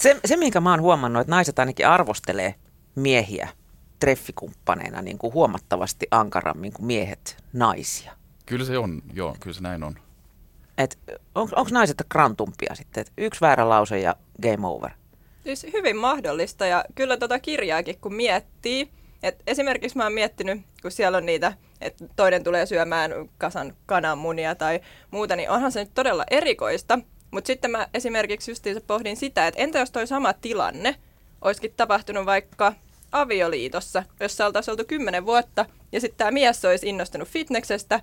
[0.00, 2.54] se, se, minkä mä oon huomannut, että naiset ainakin arvostelee
[2.94, 3.48] miehiä
[3.98, 8.12] treffikumppaneina niin kuin huomattavasti ankarammin kuin miehet naisia.
[8.46, 9.98] Kyllä se on, joo, kyllä se näin on.
[10.78, 10.98] Et
[11.34, 14.90] on, onko naiset krantumpia sitten, että yksi väärä lause ja game over?
[15.44, 18.88] Siis hyvin mahdollista ja kyllä tota kirjaakin kun miettii,
[19.22, 24.54] et esimerkiksi mä oon miettinyt, kun siellä on niitä, että toinen tulee syömään kasan kananmunia
[24.54, 26.98] tai muuta, niin onhan se nyt todella erikoista.
[27.30, 30.96] Mutta sitten mä esimerkiksi justiinsa pohdin sitä, että entä jos toi sama tilanne
[31.42, 32.72] olisikin tapahtunut vaikka
[33.12, 38.00] avioliitossa, jossa oltaisiin oltu kymmenen vuotta, ja sitten tämä mies olisi innostunut fitneksestä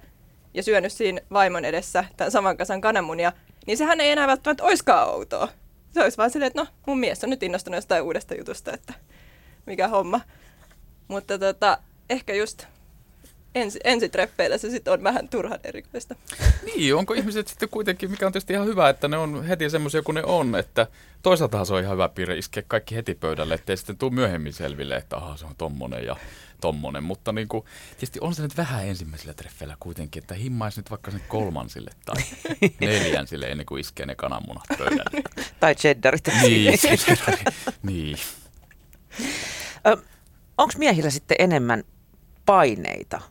[0.53, 3.31] ja syönyt siinä vaimon edessä tämän saman kasan kananmunia,
[3.67, 5.47] niin sehän ei enää välttämättä oiskaan outoa.
[5.91, 8.93] Se olisi vaan silleen, että no, mun mies on nyt innostunut jostain uudesta jutusta, että
[9.65, 10.21] mikä homma.
[11.07, 11.77] Mutta tota,
[12.09, 12.65] ehkä just
[13.55, 16.15] ensi, ensitreffeillä se sitten on vähän turhan erikoista.
[16.65, 20.01] Niin, onko ihmiset sitten kuitenkin, mikä on tietysti ihan hyvä, että ne on heti semmoisia
[20.01, 20.87] kuin ne on, että
[21.21, 24.95] toisaalta se on ihan hyvä piirre iskeä kaikki heti pöydälle, ettei sitten tule myöhemmin selville,
[24.95, 26.15] että aha, se on tommonen ja
[26.61, 30.89] tommonen, mutta niin kuin, tietysti on se nyt vähän ensimmäisillä treffeillä kuitenkin, että himmaisi nyt
[30.89, 32.23] vaikka sen kolmansille tai
[32.79, 35.23] neljänsille ennen kuin iskee ne kananmunat pöydälle.
[35.59, 36.27] tai cheddarit.
[36.41, 36.79] Niin,
[37.83, 38.17] niin.
[40.57, 41.83] Onko miehillä sitten enemmän
[42.45, 43.21] paineita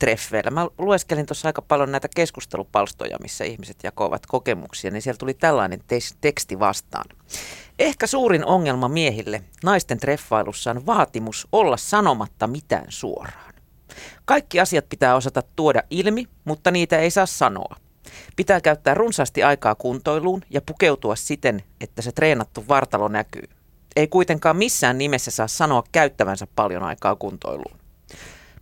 [0.00, 0.50] treffeillä.
[0.50, 5.80] Mä lueskelin tuossa aika paljon näitä keskustelupalstoja, missä ihmiset jakoivat kokemuksia, niin siellä tuli tällainen
[5.86, 7.04] te- teksti vastaan.
[7.78, 13.54] Ehkä suurin ongelma miehille naisten treffailussa on vaatimus olla sanomatta mitään suoraan.
[14.24, 17.76] Kaikki asiat pitää osata tuoda ilmi, mutta niitä ei saa sanoa.
[18.36, 23.48] Pitää käyttää runsaasti aikaa kuntoiluun ja pukeutua siten, että se treenattu vartalo näkyy.
[23.96, 27.79] Ei kuitenkaan missään nimessä saa sanoa käyttävänsä paljon aikaa kuntoiluun.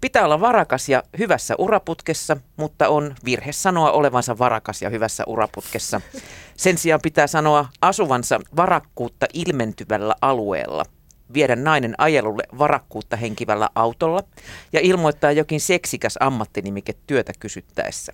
[0.00, 6.00] Pitää olla varakas ja hyvässä uraputkessa, mutta on virhe sanoa olevansa varakas ja hyvässä uraputkessa.
[6.56, 10.84] Sen sijaan pitää sanoa asuvansa varakkuutta ilmentyvällä alueella,
[11.34, 14.22] viedä nainen ajelulle varakkuutta henkivällä autolla
[14.72, 18.12] ja ilmoittaa jokin seksikäs ammattinimike työtä kysyttäessä.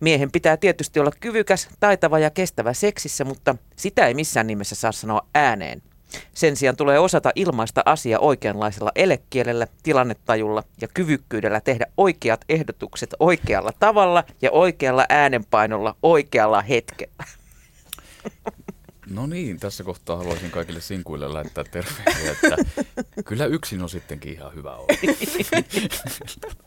[0.00, 4.92] Miehen pitää tietysti olla kyvykäs, taitava ja kestävä seksissä, mutta sitä ei missään nimessä saa
[4.92, 5.82] sanoa ääneen.
[6.34, 13.72] Sen sijaan tulee osata ilmaista asia oikeanlaisella elekielellä, tilannetajulla ja kyvykkyydellä tehdä oikeat ehdotukset oikealla
[13.78, 17.24] tavalla ja oikealla äänenpainolla oikealla hetkellä.
[19.10, 22.56] No niin, tässä kohtaa haluaisin kaikille sinkuille lähettää terveisiä, että
[23.24, 24.86] kyllä yksin on sittenkin ihan hyvä olla.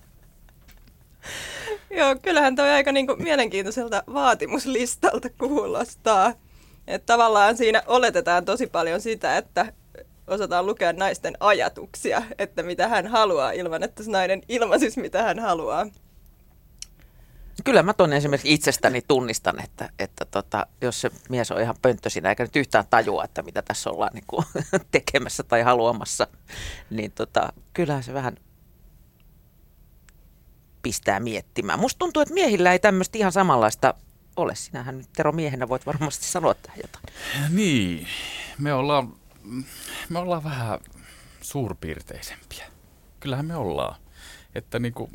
[1.97, 6.34] Joo, kyllähän toi aika niinku mielenkiintoiselta vaatimuslistalta kuulostaa.
[6.87, 9.73] Että tavallaan siinä oletetaan tosi paljon sitä, että
[10.27, 15.39] osataan lukea naisten ajatuksia, että mitä hän haluaa ilman, että se nainen ilmaisisi, mitä hän
[15.39, 15.87] haluaa.
[17.63, 22.09] Kyllä mä tuonne esimerkiksi itsestäni tunnistan, että, että tota, jos se mies on ihan pönttö
[22.09, 24.45] siinä eikä nyt yhtään tajua, että mitä tässä ollaan niin kuin,
[24.91, 26.27] tekemässä tai haluamassa,
[26.89, 28.37] niin tota, kyllähän se vähän
[30.81, 31.79] pistää miettimään.
[31.79, 33.93] Musta tuntuu, että miehillä ei tämmöistä ihan samanlaista
[34.35, 34.55] ole.
[34.55, 37.05] Sinähän nyt Tero miehenä voit varmasti sanoa tähän jotain.
[37.49, 38.07] Niin,
[38.59, 39.13] me ollaan,
[40.09, 40.79] me ollaan vähän
[41.41, 42.65] suurpiirteisempiä.
[43.19, 43.95] Kyllähän me ollaan.
[44.55, 45.11] Että niin kuin,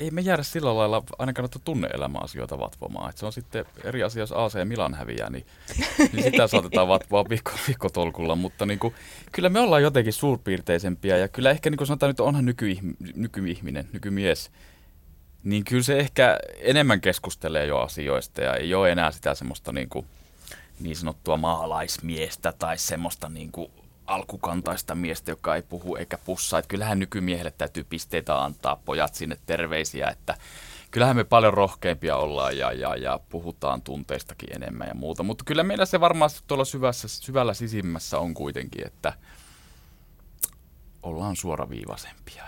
[0.00, 3.10] ei me jäädä sillä lailla ainakaan noita tunne-elämäasioita vatvomaan.
[3.10, 5.46] Et se on sitten eri asia, jos AC Milan häviää, niin,
[6.12, 8.36] niin sitä saatetaan vatvoa viikko, viikkotolkulla.
[8.36, 8.94] Mutta niin kuin,
[9.32, 13.88] kyllä me ollaan jotenkin suurpiirteisempiä ja kyllä ehkä niin kuin sanotaan nyt onhan nykyihminen, nykyihminen,
[13.92, 14.50] nykymies,
[15.44, 19.88] niin kyllä se ehkä enemmän keskustelee jo asioista ja ei ole enää sitä semmoista niin,
[19.88, 20.06] kuin,
[20.80, 23.72] niin sanottua maalaismiestä tai semmoista niin kuin
[24.06, 26.58] alkukantaista miestä, joka ei puhu eikä pussaa.
[26.58, 30.36] Että kyllähän nykymiehelle täytyy pisteitä antaa, pojat sinne terveisiä, että
[30.90, 35.22] kyllähän me paljon rohkeimpia ollaan ja, ja, ja puhutaan tunteistakin enemmän ja muuta.
[35.22, 39.12] Mutta kyllä meillä se varmaan tuolla syvässä, syvällä sisimmässä on kuitenkin, että
[41.02, 42.44] ollaan suoraviivaisempia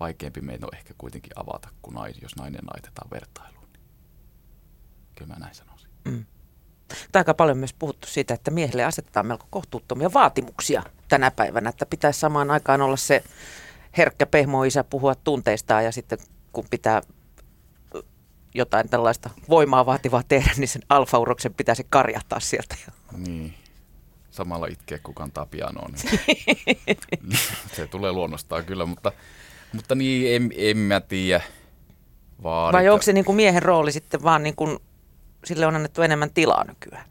[0.00, 3.68] vaikeampi meitä on ehkä kuitenkin avata, kuin nais, jos nainen naitetaan vertailuun.
[5.14, 5.90] Kyllä mä näin sanoisin.
[6.04, 6.24] Mm.
[7.12, 11.86] Tämä aika paljon myös puhuttu siitä, että miehelle asetetaan melko kohtuuttomia vaatimuksia tänä päivänä, että
[11.86, 13.24] pitäisi samaan aikaan olla se
[13.96, 16.18] herkkä pehmoisä puhua tunteistaan ja sitten
[16.52, 17.02] kun pitää
[18.54, 22.76] jotain tällaista voimaa vaativaa tehdä, niin sen alfauroksen pitäisi karjahtaa sieltä.
[23.16, 23.54] Niin.
[24.30, 25.92] Samalla itkeä, kun kantaa pianoon.
[25.92, 27.38] Niin
[27.76, 29.12] se tulee luonnostaan kyllä, mutta,
[29.72, 31.42] mutta niin, en, en mä tiedä.
[32.42, 32.78] Vaadita.
[32.78, 34.78] Vai onko se niin kuin miehen rooli sitten vaan niin kuin
[35.44, 37.04] sille on annettu enemmän tilaa nykyään.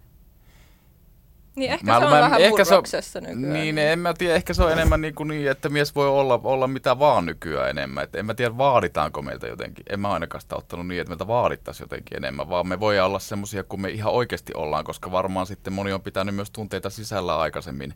[1.56, 2.84] Niin ehkä mä, se on mä, vähän ehkä se on,
[3.22, 3.54] nykyään.
[3.54, 6.40] Niin, en mä tiedä, ehkä se on enemmän niin, kuin niin että mies voi olla,
[6.44, 8.04] olla mitä vaan nykyään enemmän.
[8.04, 9.86] Et en mä tiedä, vaaditaanko meiltä jotenkin.
[9.90, 13.20] En mä ainakaan sitä ottanut niin, että meiltä vaadittaisiin jotenkin enemmän, vaan me voi olla
[13.20, 17.40] semmoisia kuin me ihan oikeasti ollaan, koska varmaan sitten moni on pitänyt myös tunteita sisällä
[17.40, 17.94] aikaisemmin,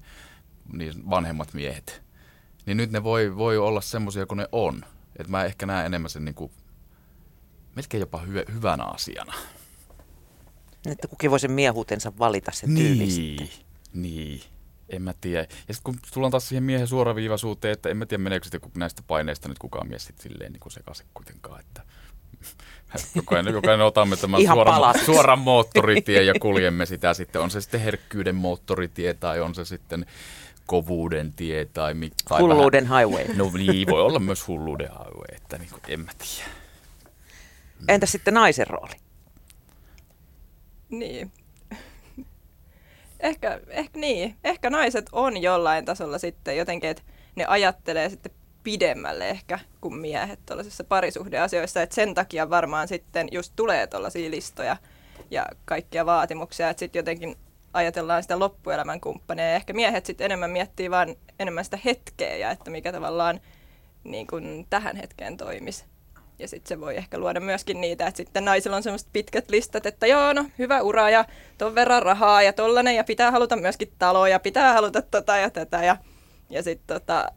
[0.74, 2.02] niin vanhemmat miehet.
[2.72, 4.86] Niin nyt ne voi, voi olla semmoisia kuin ne on.
[5.20, 6.52] Että mä ehkä näen enemmän sen niin kuin,
[7.76, 9.34] melkein jopa hy- hyvänä asiana.
[10.86, 13.50] Että kukin voi sen miehuutensa valita sen niin, tyyli
[13.94, 14.42] Niin,
[14.90, 15.48] en mä tiedä.
[15.68, 19.04] Ja sitten kun tullaan taas siihen miehen suoraviivaisuuteen, että en mä tiedä meneekö sitten näistä
[19.08, 21.82] paineista nyt kukaan mies sitten silleen niin sekaisin kuitenkaan, että
[23.16, 27.42] jokainen, jokainen otamme tämän suoran, suoran moottoritien ja kuljemme sitä sitten.
[27.42, 30.06] On se sitten herkkyyden moottoritie tai on se sitten
[30.72, 31.94] kovuuden tie tai...
[32.30, 33.36] tai hulluuden vähän, highway.
[33.36, 36.50] No niin, voi olla myös hulluuden highway, että niin kuin, en mä tiedä.
[37.88, 38.94] Entä sitten naisen rooli?
[40.90, 41.32] Niin.
[43.20, 44.36] ehkä, ehkä niin.
[44.44, 47.04] Ehkä naiset on jollain tasolla sitten jotenkin, että
[47.36, 48.32] ne ajattelee sitten
[48.64, 54.78] pidemmälle ehkä kuin miehet tuollaisissa parisuhdeasioissa, että sen takia varmaan sitten just tulee tuollaisia listoja
[55.32, 57.38] ja kaikkia vaatimuksia, että sitten jotenkin
[57.74, 62.52] ajatellaan sitä loppuelämän kumppania ja ehkä miehet sitten enemmän miettii vaan enemmän sitä hetkeä ja
[62.52, 63.42] että mikä tavallaan
[64.04, 65.86] niin kuin tähän hetkeen toimisi.
[66.40, 69.86] Ja sitten se voi ehkä luoda myöskin niitä, että sitten naisilla on semmoiset pitkät listat,
[69.86, 71.26] että joo, no hyvä ura ja
[71.58, 75.50] ton verran rahaa ja tollanen ja pitää haluta myöskin taloa ja pitää haluta tota ja
[75.50, 75.84] tätä.
[75.84, 75.98] Ja,
[76.50, 77.32] ja sitten tota,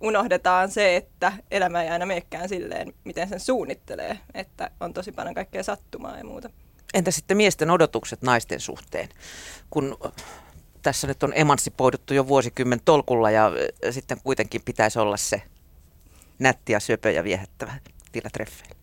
[0.00, 5.34] unohdetaan se, että elämä ei aina menekään silleen, miten sen suunnittelee, että on tosi paljon
[5.34, 6.50] kaikkea sattumaa ja muuta.
[6.94, 9.08] Entä sitten miesten odotukset naisten suhteen?
[9.70, 9.98] Kun
[10.82, 13.52] tässä nyt on emansipoiduttu jo vuosikymmen tolkulla ja
[13.90, 15.42] sitten kuitenkin pitäisi olla se
[16.38, 17.74] nätti ja syöpö ja viehättävä
[18.14, 18.74] niillä treffeillä?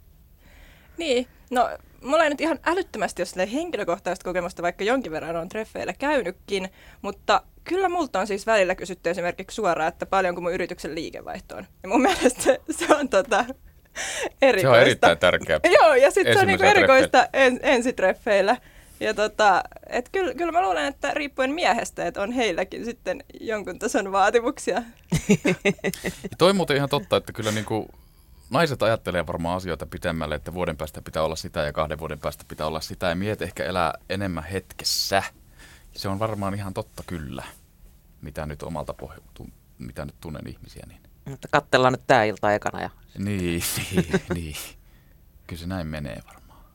[0.97, 1.69] Niin, no
[2.04, 6.69] mulla ei nyt ihan älyttömästi ole henkilökohtaista kokemusta, vaikka jonkin verran on treffeillä käynytkin,
[7.02, 11.67] mutta kyllä multa on siis välillä kysytty esimerkiksi suoraan, että paljonko mun yrityksen liikevaihto on.
[11.84, 13.45] Ja mun mielestä se, se on tota,
[14.41, 14.62] erikoista.
[14.62, 15.60] Se on erittäin tärkeä.
[15.80, 18.58] Joo, ja sitten se on niinku erikoista en, ensitreffeillä.
[18.99, 23.80] Ja tota, et kyllä, kyllä mä luulen, että riippuen miehestä, että on heilläkin sitten jonkun
[23.80, 24.84] tason vaatimuksia.
[26.38, 27.89] toi muuten ihan totta, että kyllä niinku
[28.49, 32.45] naiset ajattelee varmaan asioita pitemmälle, että vuoden päästä pitää olla sitä ja kahden vuoden päästä
[32.47, 33.10] pitää olla sitä.
[33.10, 35.23] Ja miehet ehkä elää enemmän hetkessä.
[35.91, 37.43] Se on varmaan ihan totta kyllä,
[38.21, 39.43] mitä nyt omalta pohjalta,
[39.80, 40.84] mitä nyt tunnen ihmisiä.
[40.88, 41.01] Niin.
[41.25, 42.82] Mutta katsellaan nyt tämä ilta ekana.
[42.82, 42.89] Ja...
[43.17, 44.56] Niin, niin, niin.
[45.47, 46.65] Kyllä se näin menee varmaan.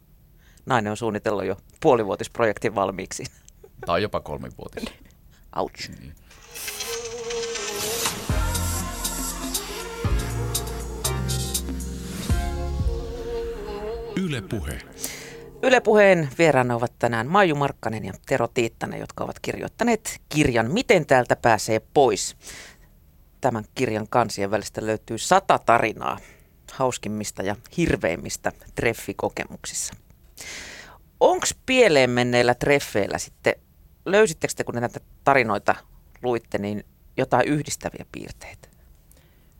[0.66, 3.25] Nainen on suunnitellut jo puolivuotisprojektin valmiiksi.
[3.87, 4.85] Tai jopa kolmivuotis.
[5.57, 5.88] Ouch.
[5.88, 6.14] Niin.
[14.16, 14.79] Yle Puhe.
[15.62, 21.07] Yle Puheen vieraana ovat tänään Maiju Markkanen ja Tero Tiittanen, jotka ovat kirjoittaneet kirjan Miten
[21.07, 22.37] täältä pääsee pois.
[23.40, 26.18] Tämän kirjan kansien välistä löytyy sata tarinaa
[26.72, 29.94] hauskimmista ja hirveimmistä treffikokemuksissa.
[31.20, 33.55] Onko pieleen menneillä treffeillä sitten,
[34.05, 35.75] löysittekö te kun näitä tarinoita
[36.22, 36.85] luitte, niin
[37.16, 38.68] jotain yhdistäviä piirteitä?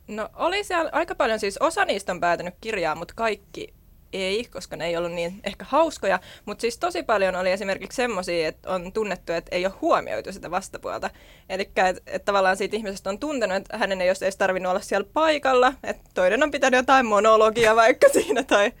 [0.07, 3.73] No oli siellä aika paljon, siis osa niistä on päätynyt kirjaan, mutta kaikki
[4.13, 8.47] ei, koska ne ei ollut niin ehkä hauskoja, mutta siis tosi paljon oli esimerkiksi semmoisia,
[8.47, 11.09] että on tunnettu, että ei ole huomioitu sitä vastapuolta.
[11.49, 15.09] Eli että et tavallaan siitä ihmisestä on tuntenut, että hänen ei olisi tarvinnut olla siellä
[15.13, 18.71] paikalla, että toinen on pitänyt jotain monologia vaikka siinä tai,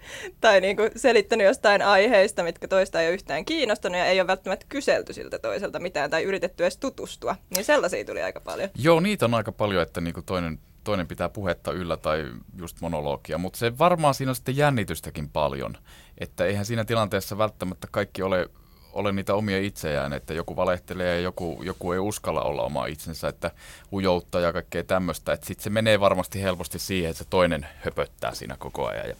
[0.41, 4.65] tai niinku selittänyt jostain aiheista, mitkä toista ei ole yhtään kiinnostanut ja ei ole välttämättä
[4.69, 7.35] kyselty siltä toiselta mitään tai yritetty edes tutustua.
[7.49, 8.69] Niin sellaisia tuli aika paljon.
[8.75, 13.37] Joo, niitä on aika paljon, että niinku toinen toinen pitää puhetta yllä tai just monologia,
[13.37, 15.77] mutta se varmaan siinä on sitten jännitystäkin paljon,
[16.17, 18.49] että eihän siinä tilanteessa välttämättä kaikki ole,
[18.93, 23.27] ole niitä omia itseään, että joku valehtelee ja joku, joku ei uskalla olla oma itsensä,
[23.27, 23.51] että
[23.93, 28.33] ujoutta ja kaikkea tämmöistä, että sitten se menee varmasti helposti siihen, että se toinen höpöttää
[28.33, 29.15] siinä koko ajan ja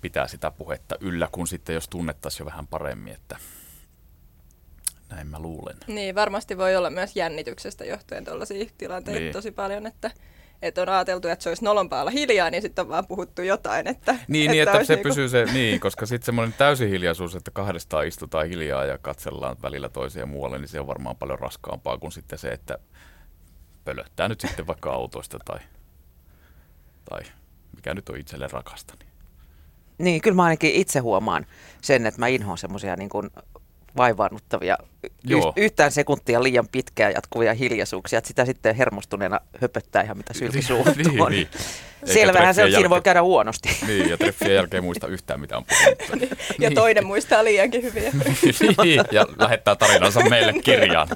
[0.00, 3.36] pitää sitä puhetta yllä, kun sitten jos tunnettaisiin jo vähän paremmin, että
[5.10, 5.76] näin mä luulen.
[5.86, 9.32] Niin, varmasti voi olla myös jännityksestä johtuen tuollaisia tilanteita niin.
[9.32, 10.10] tosi paljon, että
[10.62, 13.86] että on ajateltu, että se olisi nolompaa olla hiljaa, niin sitten on vaan puhuttu jotain.
[13.86, 15.08] Että, niin, niin että, että se niinku...
[15.08, 19.88] pysyy se, niin, koska sitten semmoinen täysi hiljaisuus, että kahdestaan istutaan hiljaa ja katsellaan välillä
[19.88, 22.78] toisia muualle, niin se on varmaan paljon raskaampaa kuin sitten se, että
[23.84, 25.58] pölöttää nyt sitten vaikka autoista tai,
[27.10, 27.20] tai
[27.76, 28.94] mikä nyt on itselle rakasta.
[28.98, 29.10] Niin.
[29.98, 31.46] Niin, kyllä mä ainakin itse huomaan
[31.82, 33.30] sen, että mä inhoan semmoisia niin kuin
[33.96, 34.76] vaivaannuttavia,
[35.30, 40.62] y- yhtään sekuntia liian pitkään jatkuvia hiljaisuuksia, että sitä sitten hermostuneena höpöttää ihan mitä sylki
[40.62, 41.48] suuhun niin, niin.
[42.14, 43.68] Selvähän se on, siinä voi käydä huonosti.
[43.86, 46.16] Niin, ja treffien jälkeen muista yhtään mitä on puhuttu.
[46.16, 46.74] Niin, ja niin.
[46.74, 48.12] toinen muistaa liiankin hyviä.
[48.82, 51.08] niin, ja lähettää tarinansa meille kirjaan.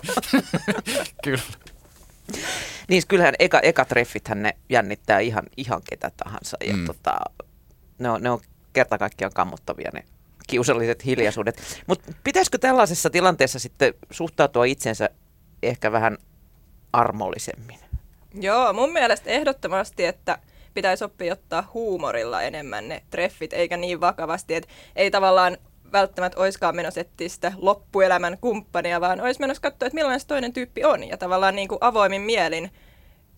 [1.25, 1.43] Kyllä.
[2.89, 6.57] Niin, kyllähän eka, eka treffithän ne jännittää ihan, ihan ketä tahansa.
[6.67, 6.85] Ja mm.
[6.85, 7.17] tota,
[7.99, 8.41] ne, on, ne on
[8.73, 10.05] kerta kaikkiaan kammottavia ne
[10.47, 11.83] kiusalliset hiljaisuudet.
[11.87, 15.11] Mutta pitäisikö tällaisessa tilanteessa sitten suhtautua itsensä
[15.63, 16.19] ehkä vähän
[16.93, 17.79] armollisemmin?
[18.41, 20.39] Joo, mun mielestä ehdottomasti, että
[20.75, 25.57] pitäisi oppia ottaa huumorilla enemmän ne treffit, eikä niin vakavasti, että ei tavallaan
[25.93, 30.53] välttämättä oiskaan menossa etsiä sitä loppuelämän kumppania, vaan olisi menossa katsoa, että millainen se toinen
[30.53, 32.71] tyyppi on ja tavallaan niin kuin avoimin mielin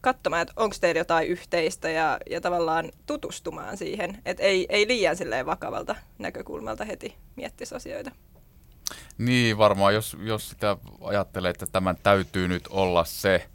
[0.01, 4.23] katsomaan, että onko teillä jotain yhteistä ja, ja tavallaan tutustumaan siihen.
[4.25, 8.11] Että ei, ei liian silleen vakavalta näkökulmalta heti miettisi asioita.
[9.19, 13.49] Niin, varmaan jos, jos sitä ajattelee, että tämän täytyy nyt olla se,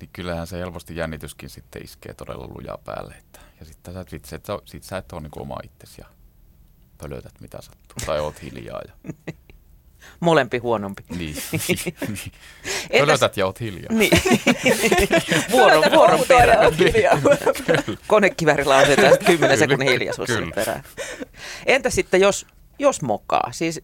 [0.00, 3.14] niin kyllähän se helposti jännityskin sitten iskee todella lujaa päälle.
[3.14, 6.06] Että, ja sitten sä, sit, sit, sit sä et ole niin oma itsesi ja
[6.98, 8.80] pölötät mitä sattuu tai oot hiljaa.
[8.88, 9.12] Ja
[10.20, 11.02] Molempi huonompi.
[11.18, 11.36] Niin.
[12.08, 12.32] niin.
[12.98, 13.92] Pölötät ja oot hiljaa.
[13.92, 14.10] Niin.
[15.52, 16.72] vuoron, vuoron perään.
[18.06, 20.82] Konekivärillä on se tästä 10 sekunnin hiljaisuus perään.
[21.66, 22.46] Entä sitten jos,
[22.78, 23.48] jos mokaa?
[23.52, 23.80] Siis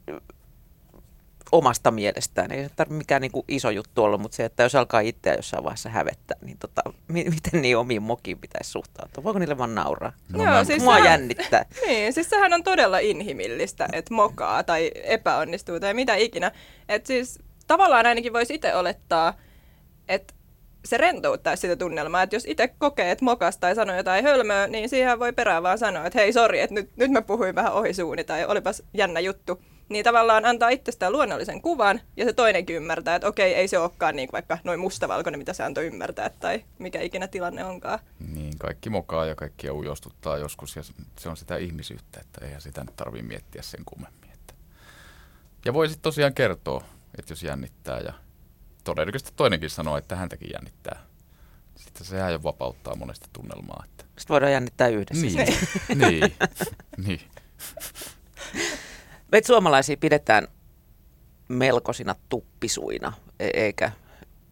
[1.53, 2.53] omasta mielestään.
[2.53, 5.35] Ei se tarvitse mikään niin kuin iso juttu olla, mutta se, että jos alkaa itseä
[5.35, 9.25] jossain vaiheessa hävettää, niin tota, miten niin omiin mokiin pitäisi suhtautua?
[9.25, 10.13] Voiko niille vaan nauraa?
[10.33, 11.65] No, Joo, siis Mua sehän, jännittää.
[11.87, 16.53] Niin, siis sehän on todella inhimillistä, että mokaa tai epäonnistuu tai mitä ikinä.
[16.89, 19.35] Että siis tavallaan ainakin voisi itse olettaa,
[20.09, 20.35] että
[20.85, 24.89] se rentouttaa sitä tunnelmaa, että jos itse kokee, että mokas tai sanoo jotain hölmöä, niin
[24.89, 27.95] siihen voi perään vaan sanoa, että hei sori, että nyt, nyt mä puhuin vähän ohi
[27.95, 33.15] suuni tai olipas jännä juttu niin tavallaan antaa itsestään luonnollisen kuvan, ja se toinenkin ymmärtää,
[33.17, 37.01] että okei, ei se olekaan niin vaikka noin mustavalkoinen, mitä se antoi ymmärtää, tai mikä
[37.01, 37.99] ikinä tilanne onkaan.
[38.35, 40.83] Niin, kaikki mokaa ja kaikki ujostuttaa joskus, ja
[41.19, 44.31] se on sitä ihmisyyttä, että eihän sitä nyt tarvitse miettiä sen kummemmin.
[44.33, 44.55] Että.
[45.65, 46.85] Ja voi sitten tosiaan kertoa,
[47.19, 48.13] että jos jännittää, ja
[48.85, 51.01] todennäköisesti toinenkin sanoo, että häntäkin jännittää.
[51.77, 53.85] Sitten sehän jo vapauttaa monesta tunnelmaa.
[53.85, 54.05] Että...
[54.05, 55.27] Sitten voidaan jännittää yhdessä.
[55.27, 55.55] Niin,
[56.09, 56.35] niin,
[57.07, 57.21] niin.
[59.35, 60.49] Meitä suomalaisia pidetään
[61.49, 63.93] melkoisina tuppisuina, e- eikä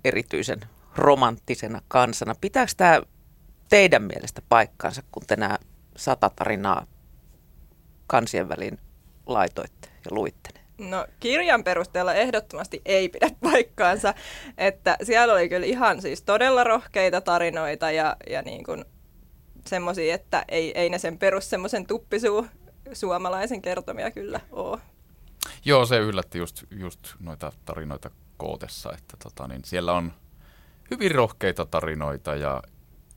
[0.05, 0.61] erityisen
[0.97, 2.35] romanttisena kansana.
[2.41, 3.01] Pitääkö tämä
[3.69, 5.59] teidän mielestä paikkaansa, kun te nämä
[5.97, 6.87] sata tarinaa
[8.07, 8.79] kansien väliin
[9.27, 10.89] laitoitte ja luitte ne?
[10.91, 14.15] No kirjan perusteella ehdottomasti ei pidä paikkaansa,
[14.59, 18.85] että siellä oli kyllä ihan siis todella rohkeita tarinoita ja, ja niin kuin
[19.67, 22.47] semmoisia, että ei, ei ne sen perus semmoisen tuppisuu
[22.93, 24.79] suomalaisen kertomia kyllä ole.
[25.65, 30.13] Joo, se yllätti just, just noita tarinoita kootessa, että tota, niin siellä on
[30.91, 32.63] hyvin rohkeita tarinoita ja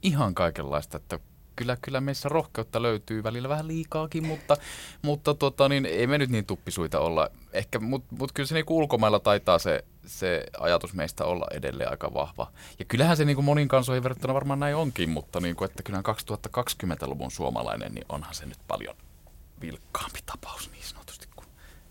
[0.02, 1.20] ihan kaikenlaista, että
[1.56, 4.58] kyllä, kyllä meissä rohkeutta löytyy välillä vähän liikaakin, mutta,
[5.02, 7.30] mutta tota, niin, ei me nyt niin tuppisuita olla.
[7.54, 12.14] Ehkä, mutta mut kyllä se niin ulkomailla taitaa se, se ajatus meistä olla edelleen aika
[12.14, 12.52] vahva.
[12.80, 15.84] Ja kyllähän se niin kuin monin kansoihin verrattuna varmaan näin onkin, mutta niin kuin, että
[15.84, 18.96] kyllähän 2020-luvun suomalainen, niin onhan se nyt paljon
[19.62, 21.48] vilkkaampi tapaus niin sanotusti kuin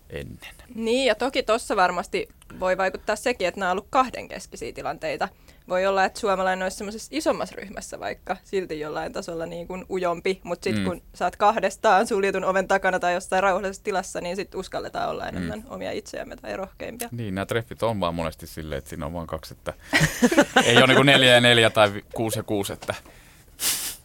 [0.09, 0.55] ennen.
[0.75, 5.29] Niin, ja toki tuossa varmasti voi vaikuttaa sekin, että nämä on ollut kahdenkeskisiä tilanteita.
[5.69, 10.39] voi olla, että suomalainen olisi semmoisessa isommassa ryhmässä vaikka silti jollain tasolla niin kuin ujompi,
[10.43, 10.89] mutta sitten mm.
[10.89, 15.59] kun saat kahdestaan suljetun oven takana tai jossain rauhallisessa tilassa, niin sitten uskalletaan olla enemmän
[15.59, 15.65] mm.
[15.69, 17.09] omia itseämme tai rohkeimpia.
[17.11, 19.73] Niin, nämä treffit on vaan monesti silleen, että siinä on vain kaksi, että
[20.65, 22.95] ei ole niin kuin neljä ja neljä tai kuusi ja kuusi, että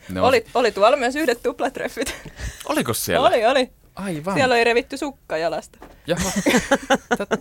[0.08, 0.28] ne on...
[0.28, 2.14] oli, oli tuolla myös yhdet tuplatreffit.
[2.64, 3.28] Oliko siellä?
[3.28, 3.70] Oli, oli.
[3.94, 4.34] Aivan.
[4.34, 5.78] Siellä oli revitty sukka jalasta.
[6.06, 6.30] Jaha.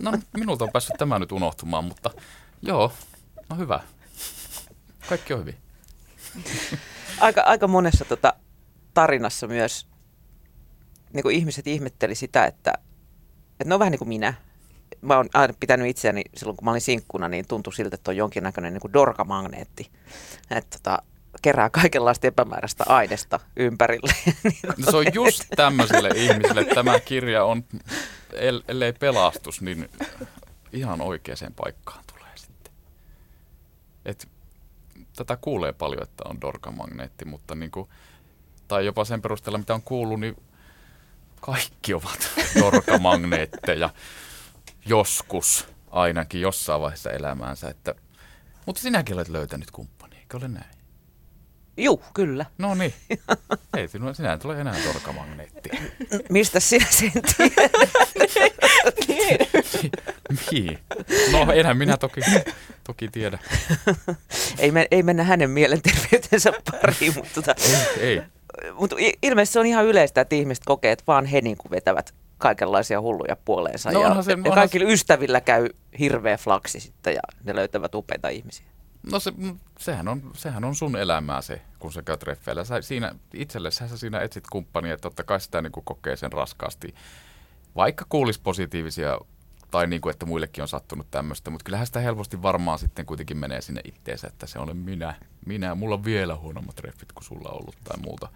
[0.00, 2.10] no, minulta on päässyt tämä nyt unohtumaan, mutta
[2.62, 2.92] joo,
[3.48, 3.80] no hyvä.
[5.08, 5.56] Kaikki on hyvin.
[7.20, 8.34] aika, aika monessa tota,
[8.94, 9.86] tarinassa myös
[11.12, 12.72] niin kuin ihmiset ihmetteli sitä, että,
[13.50, 14.34] että ne on vähän niin kuin minä.
[15.00, 18.16] Mä oon aina pitänyt itseäni silloin, kun mä olin sinkkuna, niin tuntui siltä, että on
[18.16, 19.90] jonkinnäköinen niin kuin dorkamagneetti.
[20.50, 21.02] Että tota,
[21.42, 24.14] kerää kaikenlaista epämääräistä aineesta ympärille.
[24.76, 27.64] No se on just tämmöiselle ihmiselle, että tämä kirja on,
[28.68, 29.90] ellei pelastus, niin
[30.72, 32.72] ihan oikeaan paikkaan tulee sitten.
[34.04, 34.28] Et,
[35.16, 37.88] tätä kuulee paljon, että on dorkamagneetti, mutta niin kuin,
[38.68, 40.36] tai jopa sen perusteella, mitä on kuullut, niin
[41.40, 43.90] kaikki ovat dorkamagneetteja
[44.86, 47.68] joskus ainakin jossain vaiheessa elämäänsä.
[47.68, 47.94] Että,
[48.66, 50.79] mutta sinäkin olet löytänyt kumppani, eikö ole näin?
[51.80, 52.46] Juu, kyllä.
[52.58, 52.94] No niin.
[53.76, 55.70] Ei sinua, sinä et ole enää torkamagneetti.
[56.28, 57.60] Mistä sinä sen tiedät?
[60.52, 60.78] niin.
[61.32, 62.20] No enhän minä toki,
[62.84, 63.38] toki tiedä.
[64.58, 67.54] ei, men, ei mennä hänen mielenterveytensä pariin, mutta, tota,
[68.00, 68.22] ei, ei.
[68.74, 72.14] mutta ilmeisesti se on ihan yleistä, että ihmiset kokee, että vaan he niin kuin vetävät
[72.38, 73.90] kaikenlaisia hulluja puoleensa.
[73.90, 74.92] No, ja, se, ja kaikilla se...
[74.92, 75.68] ystävillä käy
[75.98, 78.66] hirveä flaksi sitten ja ne löytävät upeita ihmisiä.
[79.12, 82.64] No se, mm, sehän, on, sehän on sun elämää se, kun sä käyt treffeillä.
[82.64, 86.94] Sä, siinä, itselle sä siinä etsit kumppania, että totta kai sitä niin kokee sen raskaasti.
[87.76, 89.18] Vaikka kuulisi positiivisia
[89.70, 93.36] tai niin kuin, että muillekin on sattunut tämmöistä, mutta kyllähän sitä helposti varmaan sitten kuitenkin
[93.36, 95.14] menee sinne itteensä, että se olen minä.
[95.46, 98.28] Minä, mulla on vielä huonommat treffit kuin sulla ollut tai muuta.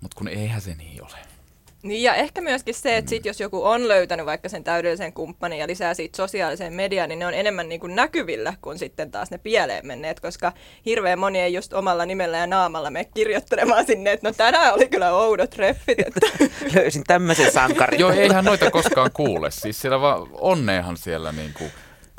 [0.00, 1.37] Mutta kun eihän se niin ole.
[1.82, 5.58] Niin ja ehkä myöskin se, että sit jos joku on löytänyt vaikka sen täydellisen kumppanin
[5.58, 9.30] ja lisää siitä sosiaaliseen mediaan, niin ne on enemmän niin kuin näkyvillä kuin sitten taas
[9.30, 10.52] ne pieleen menneet, koska
[10.86, 14.88] hirveän moni ei just omalla nimellä ja naamalla mene kirjoittelemaan sinne, että no tänään oli
[14.88, 15.98] kyllä oudot treffit.
[15.98, 16.20] Että.
[16.74, 18.00] Löysin tämmöisen sankarin.
[18.00, 19.50] Joo, eihän noita koskaan kuule.
[19.50, 21.70] Siis siellä vaan onneehan siellä niin kuin,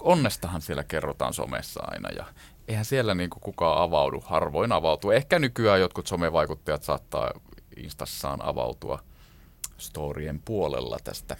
[0.01, 2.26] onnestahan siellä kerrotaan somessa aina ja
[2.68, 5.12] eihän siellä niin kuin kukaan avaudu, harvoin avautuu.
[5.12, 7.32] Ehkä nykyään jotkut somevaikuttajat saattaa
[7.78, 9.09] Instassaan avautua
[9.80, 11.38] storien puolella tästä.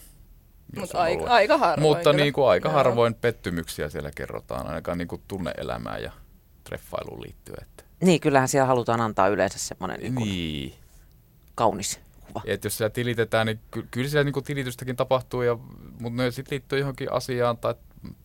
[0.76, 1.98] Mut aika, aika harvoin.
[1.98, 2.76] Mutta niin kuin aika Joo.
[2.76, 6.12] harvoin pettymyksiä siellä kerrotaan, ainakaan niin kuin tunne-elämään ja
[6.64, 7.58] treffailuun liittyen.
[7.62, 7.84] Että.
[8.02, 10.74] Niin, kyllähän siellä halutaan antaa yleensä semmoinen niin niin.
[11.56, 12.42] kaunis kuva.
[12.46, 15.58] Et jos siellä tilitetään, niin ky- kyllä siellä niin kuin tilitystäkin tapahtuu, ja,
[16.00, 17.76] mutta ne sitten liittyy johonkin asiaan tai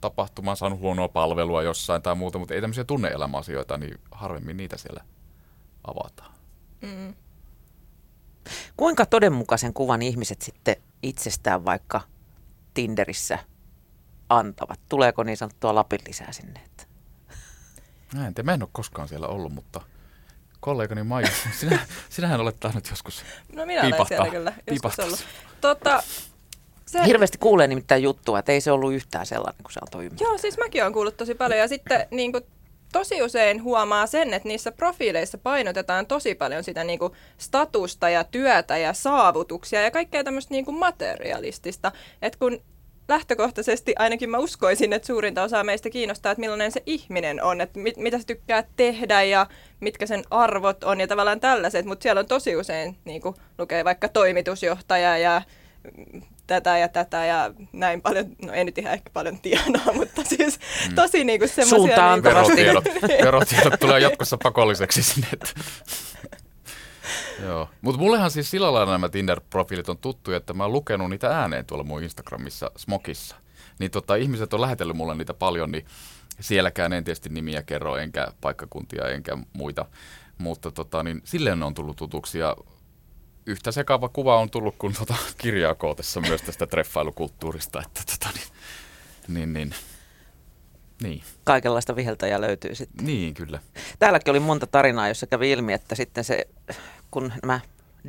[0.01, 5.05] tapahtumaan, saanut huonoa palvelua jossain tai muuta, mutta ei tämmöisiä tunne-elämäasioita, niin harvemmin niitä siellä
[5.85, 6.33] avataan.
[6.83, 7.15] Mm.
[8.77, 12.01] Kuinka todenmukaisen kuvan ihmiset sitten itsestään vaikka
[12.75, 13.39] Tinderissä
[14.29, 14.81] antavat?
[14.89, 16.61] Tuleeko niin sanottua Lapin lisää sinne?
[16.67, 16.85] Että?
[18.15, 19.81] Mä en tiedä, mä en ole koskaan siellä ollut, mutta
[20.61, 21.29] kollegani Maija,
[21.61, 21.79] sinä,
[22.11, 25.27] sinähän olet tainnut joskus No minä olen siellä kyllä joskus ollut.
[25.61, 26.03] Tota,
[26.87, 27.05] se...
[27.07, 30.27] Hirveästi kuulee nimittäin juttua, että ei se ollut yhtään sellainen kuin se antoi ymmärtää.
[30.27, 31.61] Joo, siis mäkin olen kuullut tosi paljon.
[31.61, 32.45] Ja sitten niin kuin,
[32.95, 38.25] tosi usein huomaa sen, että niissä profiileissa painotetaan tosi paljon sitä niin kuin statusta ja
[38.25, 41.93] työtä ja saavutuksia ja kaikkea tämmöistä niin kuin materialistista.
[42.23, 42.61] Että kun
[43.09, 47.79] lähtökohtaisesti ainakin mä uskoisin, että suurinta osaa meistä kiinnostaa, että millainen se ihminen on, että
[47.79, 49.47] mit, mitä se tykkää tehdä ja
[49.81, 53.85] mitkä sen arvot on ja tavallaan tällaiset, mutta siellä on tosi usein, niin kuin lukee
[53.85, 55.43] vaikka toimitusjohtaja ja
[56.47, 60.61] tätä ja tätä ja näin paljon, no ei nyt ihan ehkä paljon tienaa, mutta siis
[60.89, 60.95] mm.
[60.95, 61.77] tosi niinku semmoisia...
[61.77, 62.85] Suuntaan niinku, verotiedot,
[63.25, 65.29] verotiedot tulee jatkossa pakolliseksi sinne.
[67.43, 67.69] Joo.
[67.81, 71.67] Mutta mullehan siis sillä lailla nämä Tinder-profiilit on tuttuja, että mä oon lukenut niitä ääneen
[71.67, 73.37] tuolla mun Instagramissa, Smokissa.
[73.79, 75.85] Niin tota, ihmiset on lähetellyt mulle niitä paljon, niin
[76.41, 79.85] sielläkään en tietysti nimiä kerro, enkä paikkakuntia, enkä muita.
[80.39, 82.57] Mutta tota, niin silleen on tullut tutuksi ja
[83.47, 88.49] yhtä sekava kuva on tullut kuin tota kirjaa kootessa myös tästä treffailukulttuurista, että tota, niin,
[89.29, 89.75] niin, niin,
[91.03, 91.23] niin.
[91.45, 93.07] Kaikenlaista viheltäjää löytyy sitten.
[93.07, 93.59] Niin, kyllä.
[93.99, 96.47] Täälläkin oli monta tarinaa, jossa kävi ilmi, että sitten se,
[97.11, 97.61] kun nämä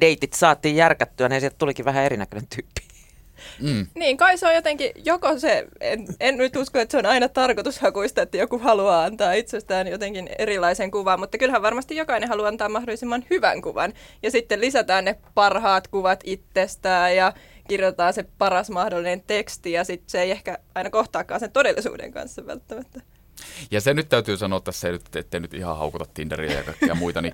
[0.02, 2.95] deitit saatiin järkättyä, niin sieltä tulikin vähän erinäköinen tyyppi.
[3.62, 3.88] Mm.
[3.96, 7.30] Niin, kai se on jotenkin, joko se, en, en nyt usko, että se on aina
[7.30, 12.70] tarkoitushakuista, että joku haluaa antaa itsestään jotenkin erilaisen kuvan, mutta kyllähän varmasti jokainen haluaa antaa
[12.70, 13.94] mahdollisimman hyvän kuvan.
[14.24, 17.34] Ja sitten lisätään ne parhaat kuvat itsestään ja
[17.68, 22.46] kirjoitetaan se paras mahdollinen teksti ja sitten se ei ehkä aina kohtaakaan sen todellisuuden kanssa
[22.46, 23.02] välttämättä.
[23.72, 27.34] Ja se nyt täytyy sanoa tässä, ettei nyt ihan haukuta Tinderiä ja kaikkia muita, niin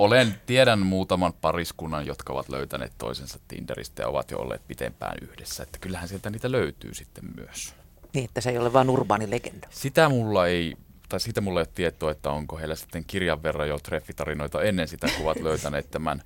[0.00, 5.62] olen, tiedän muutaman pariskunnan, jotka ovat löytäneet toisensa Tinderistä ja ovat jo olleet pitempään yhdessä.
[5.62, 7.74] Että kyllähän sieltä niitä löytyy sitten myös.
[8.14, 9.68] Niin, että se ei ole vain urbaani legenda.
[9.70, 10.76] Sitä mulla ei,
[11.08, 14.88] tai siitä mulla ei ole tietoa, että onko heillä sitten kirjan verran jo treffitarinoita ennen
[14.88, 16.22] sitä, kun ovat löytäneet tämän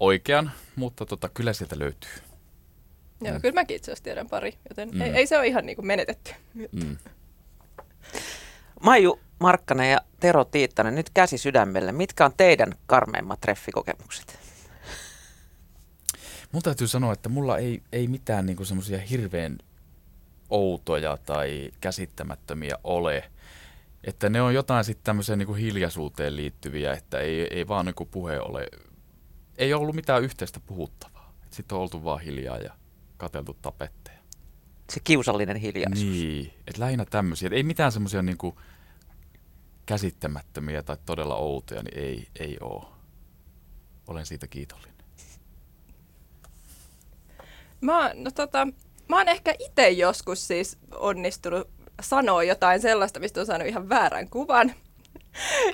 [0.00, 2.10] oikean, mutta tota, kyllä sieltä löytyy.
[3.20, 3.40] Joo, mm.
[3.40, 5.00] kyllä mäkin itse asiassa tiedän pari, joten mm.
[5.00, 6.30] ei, ei se ole ihan niin kuin menetetty.
[6.54, 6.96] Mm.
[8.82, 11.92] Maiju Markkanen ja Tero Tiittanen, nyt käsi sydämelle.
[11.92, 14.38] Mitkä on teidän karmeimmat treffikokemukset?
[16.52, 19.58] Mun täytyy sanoa, että mulla ei, ei mitään niinku semmoisia hirveän
[20.50, 23.30] outoja tai käsittämättömiä ole.
[24.04, 28.40] Että ne on jotain sitten tämmöiseen niinku hiljaisuuteen liittyviä, että ei, ei vaan niinku puhe
[28.40, 28.68] ole,
[29.58, 31.32] ei ollut mitään yhteistä puhuttavaa.
[31.50, 32.72] Sitten on oltu vaan hiljaa ja
[33.16, 34.18] kateltu tapetteja.
[34.92, 36.10] Se kiusallinen hiljaisuus.
[36.10, 37.50] Niin, että lähinnä tämmöisiä.
[37.52, 38.58] Ei mitään semmoisia niinku
[39.86, 42.84] käsittämättömiä tai todella outoja, niin ei, ei ole.
[44.06, 44.96] Olen siitä kiitollinen.
[47.80, 48.68] Mä, no tota,
[49.08, 51.68] mä oon ehkä itse joskus siis onnistunut
[52.00, 54.74] sanoa jotain sellaista, mistä on saanut ihan väärän kuvan.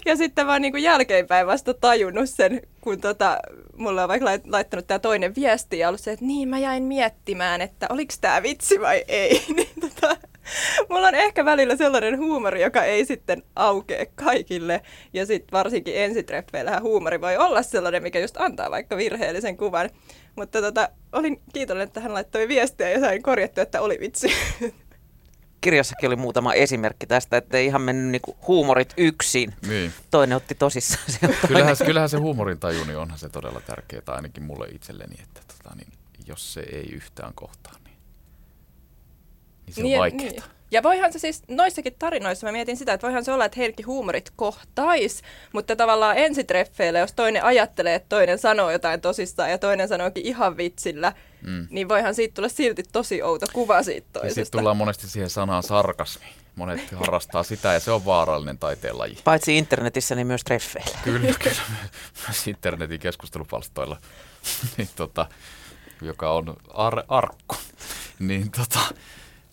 [0.07, 3.39] Ja sitten mä oon niin jälkeenpäin vasta tajunnut sen, kun tota,
[3.77, 7.61] mulla on vaikka laittanut tämä toinen viesti ja ollut se, että niin mä jäin miettimään,
[7.61, 9.45] että oliko tämä vitsi vai ei.
[9.57, 10.17] niin tota,
[10.91, 14.81] mulla on ehkä välillä sellainen huumori, joka ei sitten aukee kaikille.
[15.13, 19.91] Ja sitten varsinkin ensitreffeillähän huumori voi olla sellainen, mikä just antaa vaikka virheellisen kuvan.
[20.37, 24.29] Mutta tota, olin kiitollinen, että hän laittoi viestiä ja sain korjattua, että oli vitsi.
[25.63, 29.55] kirjassakin oli muutama esimerkki tästä, että ei ihan mennyt niinku huumorit yksin.
[29.69, 29.93] Niin.
[30.11, 31.37] Toinen otti tosissaan sen.
[31.49, 35.75] Kyllähän, kyllähän se huumorin taju, niin onhan se todella tärkeää, ainakin mulle itselleni, että tota,
[35.77, 35.93] niin,
[36.27, 37.92] jos se ei yhtään kohtaa, niin,
[39.67, 40.31] niin se on niin, vaikeaa.
[40.31, 40.43] Niin.
[40.73, 43.87] Ja voihan se siis, noissakin tarinoissa mä mietin sitä, että voihan se olla, että heilläkin
[43.87, 49.89] huumorit kohtais, mutta tavallaan ensitreffeillä, jos toinen ajattelee, että toinen sanoo jotain tosissaan ja toinen
[49.89, 51.67] sanookin ihan vitsillä, mm.
[51.71, 54.41] niin voihan siitä tulla silti tosi outo kuva siitä toisesta.
[54.41, 56.27] Ja sitten tullaan monesti siihen sanaan sarkasmi.
[56.57, 59.19] Monet harrastaa sitä ja se on vaarallinen taiteenlaji.
[59.25, 60.99] Paitsi internetissä, niin myös treffeillä.
[61.05, 61.63] Kyllä, kyllä.
[62.27, 63.97] Myös internetin keskustelupalstoilla,
[64.77, 65.27] niin, tota,
[66.01, 67.57] joka on ar- arkku.
[68.19, 68.81] Niin tota,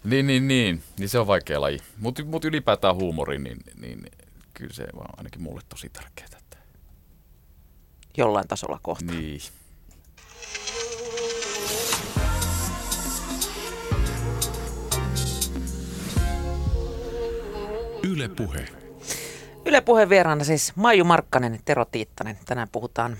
[0.04, 0.84] niin, niin, niin.
[0.98, 1.80] Niin se on vaikea laji.
[1.98, 4.06] Mutta mut ylipäätään huumori, niin, niin
[4.54, 6.28] kyllä se on ainakin mulle tosi tärkeää.
[6.38, 6.58] Että...
[8.18, 9.06] Jollain tasolla kohta.
[9.06, 9.40] Niin.
[18.04, 18.66] Yle Puhe.
[19.66, 22.38] Yle Puhe vieraana siis Maiju Markkanen Tero Tiittanen.
[22.46, 23.18] Tänään puhutaan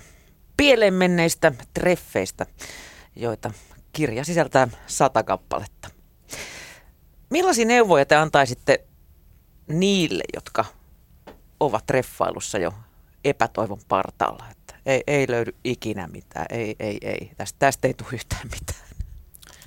[0.56, 2.46] pieleen menneistä treffeistä,
[3.16, 3.50] joita
[3.92, 5.99] kirja sisältää sata kappaletta.
[7.30, 8.84] Millaisia neuvoja te antaisitte
[9.68, 10.64] niille, jotka
[11.60, 12.74] ovat treffailussa jo
[13.24, 14.44] epätoivon partaalla?
[14.50, 17.30] Että ei, ei löydy ikinä mitään, ei, ei, ei.
[17.36, 18.90] Tästä, tästä ei tule yhtään mitään.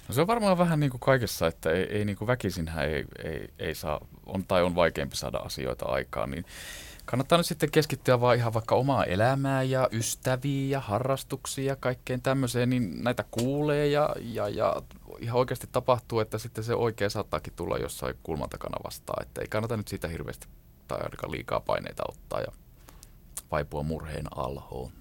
[0.07, 3.05] No se on varmaan vähän niin kuin kaikessa, että ei, ei niin kuin väkisinhän ei,
[3.23, 6.45] ei, ei saa, on tai on vaikeampi saada asioita aikaan, niin
[7.05, 12.21] kannattaa nyt sitten keskittyä vaan ihan vaikka omaa elämää ja ystäviä ja harrastuksia ja kaikkeen
[12.21, 14.81] tämmöiseen, niin näitä kuulee ja, ja, ja
[15.19, 19.47] ihan oikeasti tapahtuu, että sitten se oikea saattaakin tulla jossain kulman takana vastaan, että ei
[19.47, 20.47] kannata nyt siitä hirveästi
[20.87, 22.51] tai ainakaan liikaa paineita ottaa ja
[23.51, 24.91] vaipua murheen alhoon.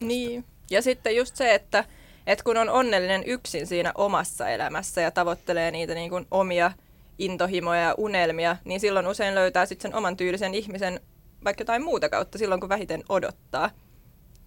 [0.00, 1.84] Niin, ja sitten just se, että,
[2.26, 6.72] että kun on onnellinen yksin siinä omassa elämässä ja tavoittelee niitä niin kuin omia
[7.18, 11.00] intohimoja ja unelmia, niin silloin usein löytää sitten sen oman tyylisen ihmisen
[11.44, 13.70] vaikka jotain muuta kautta silloin, kun vähiten odottaa.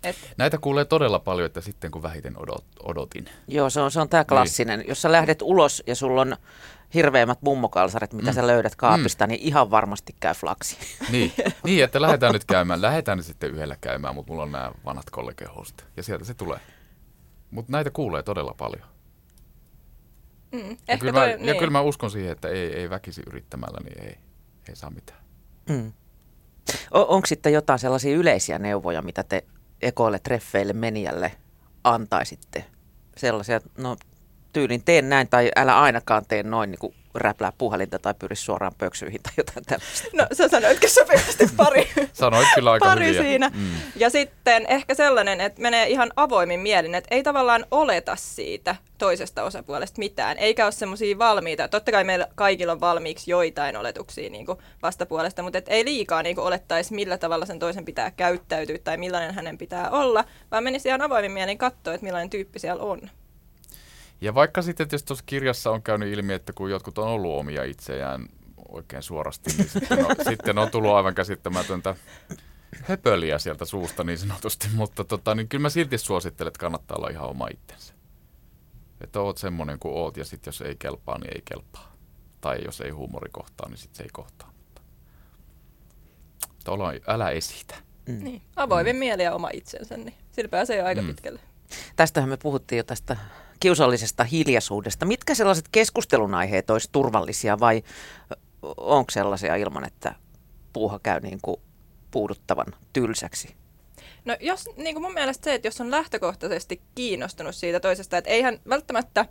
[0.04, 0.16] Et...
[0.38, 3.30] Näitä kuulee todella paljon, että sitten kun vähiten odot, odotin.
[3.48, 4.80] Joo, se on, se on tämä klassinen.
[4.80, 4.90] Niin.
[4.90, 6.38] Jos sä lähdet ulos ja sulla on
[6.94, 8.36] hirveimmät mummokalsarit, mitä mm.
[8.36, 9.30] sä löydät kaapista, mm.
[9.30, 10.78] niin ihan varmasti käy flaksi.
[11.12, 11.34] Niin,
[11.64, 12.82] niin että lähdetään nyt käymään.
[12.82, 15.88] Lähdetään nyt sitten yhdellä käymään, mutta mulla on nämä vanhat kollegehostit.
[15.98, 16.60] Ja sieltä se tulee.
[17.52, 18.84] Mutta näitä kuulee todella paljon.
[20.52, 21.48] Mm, ja, kyllä toi, mä, niin.
[21.48, 24.18] ja kyllä mä uskon siihen, että ei, ei väkisi yrittämällä, niin ei,
[24.70, 25.20] ei saa mitään.
[25.70, 25.94] Mm.
[26.92, 29.44] On, onko sitten jotain sellaisia yleisiä neuvoja, mitä te
[29.82, 31.32] ekoille treffeille menijälle
[31.84, 32.66] antaisitte?
[33.18, 33.98] Sellaisia, no
[34.54, 38.74] tyylin teen näin tai älä ainakaan tee noin niin kuin räplää puhelinta tai pyri suoraan
[38.78, 40.08] pöksyihin tai jotain tällaista.
[40.14, 41.92] No sä sanoitkin sopivasti pari.
[42.14, 43.22] Sanoit kyllä aika pari hyviä.
[43.22, 43.52] siinä.
[43.54, 43.70] Mm.
[43.96, 49.44] Ja sitten ehkä sellainen, että menee ihan avoimin mielin, että ei tavallaan oleta siitä toisesta
[49.44, 51.68] osapuolesta mitään, eikä ole semmoisia valmiita.
[51.68, 56.24] Totta kai meillä kaikilla on valmiiksi joitain oletuksia niin kuin vastapuolesta, mutta et ei liikaa
[56.24, 60.64] niin kuin olettaisi, millä tavalla sen toisen pitää käyttäytyä tai millainen hänen pitää olla, vaan
[60.64, 63.02] menisi ihan avoimin mielin katsoa, että millainen tyyppi siellä on.
[64.22, 67.64] Ja vaikka sitten, jos tuossa kirjassa on käynyt ilmi, että kun jotkut on ollut omia
[67.64, 68.26] itseään
[68.68, 71.96] oikein suorasti, niin sitten on, sitten on tullut aivan käsittämätöntä
[72.84, 77.10] höpöliä sieltä suusta niin sanotusti, mutta tota, niin kyllä mä silti suosittelen, että kannattaa olla
[77.10, 77.94] ihan oma itsensä.
[79.02, 81.96] Että oot semmoinen kuin oot ja sitten jos ei kelpaa, niin ei kelpaa.
[82.42, 84.54] Tai jos ei huumori kohtaa, niin sitten se ei kohtaa.
[86.48, 87.76] Mutta olla, älä esitä.
[88.06, 88.24] Mm.
[88.24, 88.42] Niin.
[88.56, 89.00] Avoimin mm.
[89.00, 91.08] mieli ja oma itsensä, niin sillä pääsee jo aika mm.
[91.08, 91.40] pitkälle.
[91.96, 93.18] Tästähän me puhuttiin jo tästä
[93.60, 95.06] kiusallisesta hiljaisuudesta.
[95.06, 97.84] Mitkä sellaiset keskustelun aiheet olisi turvallisia vai
[98.78, 100.16] onko sellaisia ilman, että
[100.74, 101.62] puuha käy niin kuin
[102.12, 103.56] puuduttavan tylsäksi?
[104.26, 108.30] No jos, niin kuin mun mielestä se, että jos on lähtökohtaisesti kiinnostunut siitä toisesta, että
[108.30, 109.26] eihän välttämättä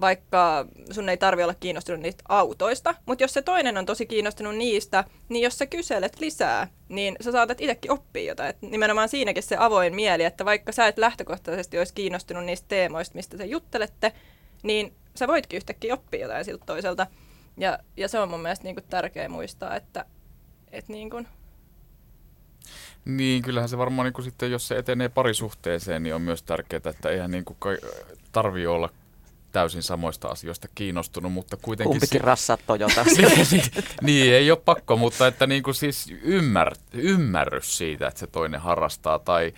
[0.00, 4.56] vaikka sun ei tarvi olla kiinnostunut niistä autoista, mutta jos se toinen on tosi kiinnostunut
[4.56, 8.50] niistä, niin jos sä kyselet lisää, niin sä saatat itsekin oppia jotain.
[8.50, 13.14] Et nimenomaan siinäkin se avoin mieli, että vaikka sä et lähtökohtaisesti olisi kiinnostunut niistä teemoista,
[13.14, 14.12] mistä te juttelette,
[14.62, 17.06] niin sä voitkin yhtäkkiä oppia jotain siltä toiselta.
[17.56, 20.04] Ja, ja se on mun mielestä niin kuin tärkeä muistaa, että,
[20.72, 21.28] että niin kuin
[23.04, 27.08] niin, kyllähän se varmaan niin sitten, jos se etenee parisuhteeseen, niin on myös tärkeää, että
[27.08, 27.58] eihän niin kuin
[28.32, 28.88] tarvii olla
[29.52, 31.90] täysin samoista asioista kiinnostunut, mutta kuitenkin...
[31.90, 33.04] Kumpikin si- rassat Toyota.
[33.04, 33.62] niin, niin,
[34.02, 38.60] niin, ei ole pakko, mutta että niin kuin siis ymmär, ymmärrys siitä, että se toinen
[38.60, 39.52] harrastaa tai,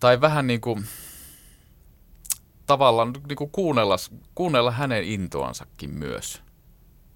[0.00, 0.84] tai vähän niin kuin
[2.66, 3.96] tavallaan niin kuin kuunnella,
[4.34, 6.42] kuunnella hänen intoansakin myös.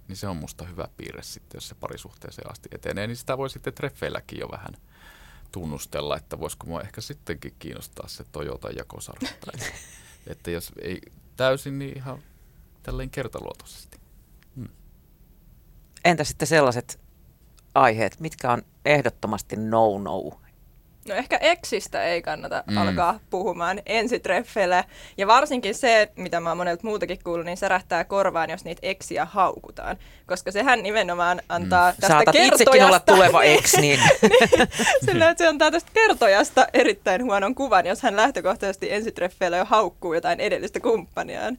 [0.08, 3.50] Niin se on musta hyvä piirre sitten, jos se parisuhteeseen asti etenee, niin sitä voi
[3.50, 4.76] sitten treffeilläkin jo vähän
[5.52, 9.28] tunnustella, että voisiko mua ehkä sittenkin kiinnostaa se Toyota jakosarja.
[10.26, 11.00] että jos ei
[11.36, 12.22] täysin, niin ihan
[12.82, 13.98] tälleen kertaluotoisesti.
[14.56, 14.68] Hmm.
[16.04, 17.00] Entä sitten sellaiset
[17.74, 20.40] aiheet, mitkä on ehdottomasti no-no
[21.08, 22.76] No ehkä eksistä ei kannata mm.
[22.76, 24.84] alkaa puhumaan ensitreffeillä.
[25.16, 29.24] Ja varsinkin se, mitä mä oon monelta muutakin kuullut, niin särähtää korvaan, jos niitä eksiä
[29.24, 29.96] haukutaan.
[30.26, 31.96] Koska sehän nimenomaan antaa mm.
[32.00, 32.62] tästä Saatat kertojasta...
[32.62, 34.00] itsekin olla tuleva eks, niin...
[34.22, 39.64] niin sillä, että se antaa tästä kertojasta erittäin huonon kuvan, jos hän lähtökohtaisesti ensitreffeillä jo
[39.64, 41.58] haukkuu jotain edellistä kumppaniaan.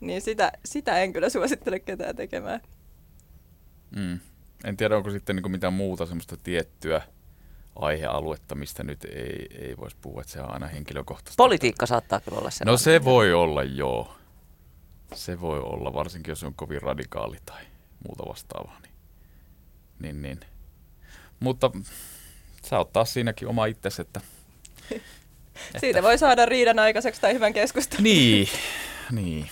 [0.00, 2.60] Niin sitä, sitä en kyllä suosittele ketään tekemään.
[3.96, 4.20] Mm.
[4.64, 7.02] En tiedä, onko sitten niin mitään muuta semmoista tiettyä
[7.76, 11.42] aihealuetta, mistä nyt ei, ei voisi puhua, että se on aina henkilökohtaista.
[11.42, 12.72] Politiikka saattaa kyllä olla sellainen.
[12.72, 14.14] No se voi olla, joo.
[15.14, 17.62] Se voi olla, varsinkin jos on kovin radikaali tai
[18.08, 18.78] muuta vastaavaa.
[18.82, 20.52] Niin, niin, niin.
[21.40, 21.70] Mutta
[22.66, 24.20] sä oot taas siinäkin oma itsesi, että...
[25.70, 26.02] Siitä että...
[26.02, 28.04] voi saada riidan aikaiseksi tai hyvän keskustelun.
[28.04, 28.48] Niin,
[29.10, 29.50] niin.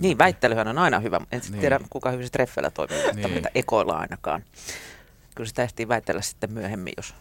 [0.00, 1.20] Niin, väittelyhän on aina hyvä.
[1.32, 1.60] En niin.
[1.60, 3.32] tiedä, kuka hyvin treffeillä toimii, niin.
[3.32, 4.44] mutta ekoilla ainakaan
[5.36, 7.14] kyllä sitä ehtii väitellä sitten myöhemmin, jos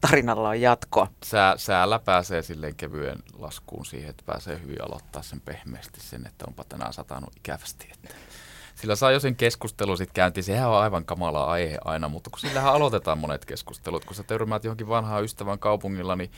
[0.00, 1.08] tarinalla on jatkoa.
[1.24, 6.44] Sää, säällä pääsee silleen kevyen laskuun siihen, että pääsee hyvin aloittaa sen pehmeästi sen, että
[6.48, 7.88] onpa tänään satanut ikävästi.
[7.94, 8.14] Että
[8.74, 10.44] sillä saa jo sen keskustelun sitten käyntiin.
[10.44, 14.04] Sehän on aivan kamala aihe aina, mutta kun sillähän aloitetaan monet keskustelut.
[14.04, 16.30] Kun sä törmäät johonkin vanhaan ystävän kaupungilla, niin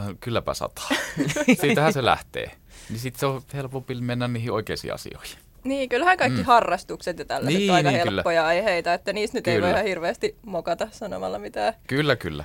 [0.00, 0.88] äh, kylläpä sataa.
[1.60, 2.50] Siitähän se lähtee.
[2.88, 5.47] Niin sitten se on helpompi mennä niihin oikeisiin asioihin.
[5.64, 6.44] Niin, kyllähän kaikki mm.
[6.44, 8.46] harrastukset ja tällaiset niin, on aika niin, helppoja kyllä.
[8.46, 9.56] aiheita, että niistä nyt kyllä.
[9.56, 11.74] ei voi ihan hirveästi mokata sanomalla mitään.
[11.86, 12.44] Kyllä, kyllä.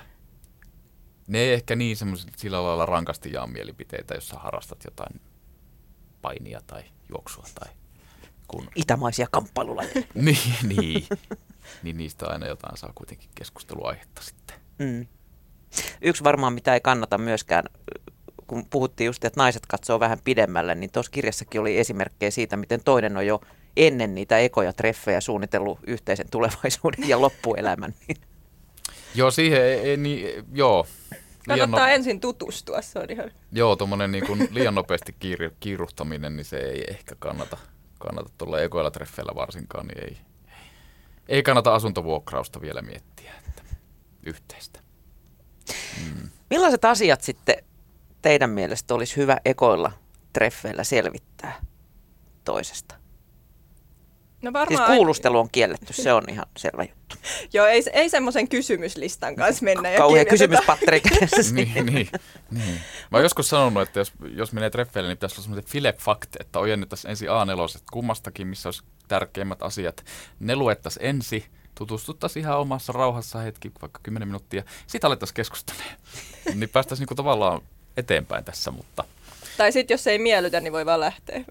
[1.28, 5.22] Ne ei ehkä niin semmoiset sillä lailla rankasti jaa mielipiteitä, jos sä harrastat jotain
[6.22, 7.74] painia tai juoksua tai
[8.48, 8.70] kun...
[8.76, 9.94] Itämaisia kamppailulajeja.
[10.16, 11.08] niin, niin.
[11.84, 14.58] niin niistä aina jotain saa kuitenkin keskusteluaihetta sitten.
[14.80, 15.08] Mm.
[16.02, 17.64] Yksi varmaan, mitä ei kannata myöskään
[18.54, 22.84] kun puhuttiin just, että naiset katsoo vähän pidemmälle, niin tuossa kirjassakin oli esimerkkejä siitä, miten
[22.84, 23.42] toinen on jo
[23.78, 27.94] ennen niitä ekoja treffejä suunnitellut yhteisen tulevaisuuden ja loppuelämän.
[29.16, 30.88] Joo, siihen ei, ei niin, joo.
[31.48, 31.94] Kannattaa no...
[31.94, 33.32] ensin tutustua, se on ihan...
[33.52, 37.58] Joo, tuommoinen niin kuin liian nopeasti kiir, kiiruhtaminen, niin se ei ehkä kannata,
[38.00, 40.18] kannata tuolla ekoilla treffeillä varsinkaan, niin ei,
[41.28, 43.64] ei kannata asuntovuokrausta vielä miettiä, että
[44.24, 44.80] yhteistä.
[46.04, 46.30] Mm.
[46.50, 47.56] Millaiset asiat sitten
[48.24, 49.92] teidän mielestä olisi hyvä ekoilla
[50.34, 51.62] treffeillä selvittää
[52.46, 52.96] toisesta?
[54.42, 54.88] No varmaan...
[54.88, 57.16] Siis kuulustelu on kielletty, se on ihan selvä juttu.
[57.54, 59.90] Joo, ei, ei semmoisen kysymyslistan kanssa mennä.
[59.90, 61.02] Ja Kauhean kysymyspatteri
[61.52, 62.10] niin, niin,
[62.52, 62.82] niin.
[63.12, 66.36] Mä oon joskus sanonut, että jos, jos menee treffeille, niin pitäisi olla semmoinen file fact,
[66.40, 70.06] että ojennettaisiin ensin A4 kummastakin, missä olisi tärkeimmät asiat.
[70.40, 71.44] Ne luettaisiin ensin,
[71.76, 75.96] tutustuttaisiin ihan omassa rauhassa hetki, vaikka 10 minuuttia, sitten alettaisiin keskustelemaan.
[76.56, 77.62] niin päästäisiin niinku tavallaan
[77.98, 79.04] eteenpäin tässä, mutta...
[79.58, 81.38] Tai sitten jos ei miellytä, niin voi vaan lähteä.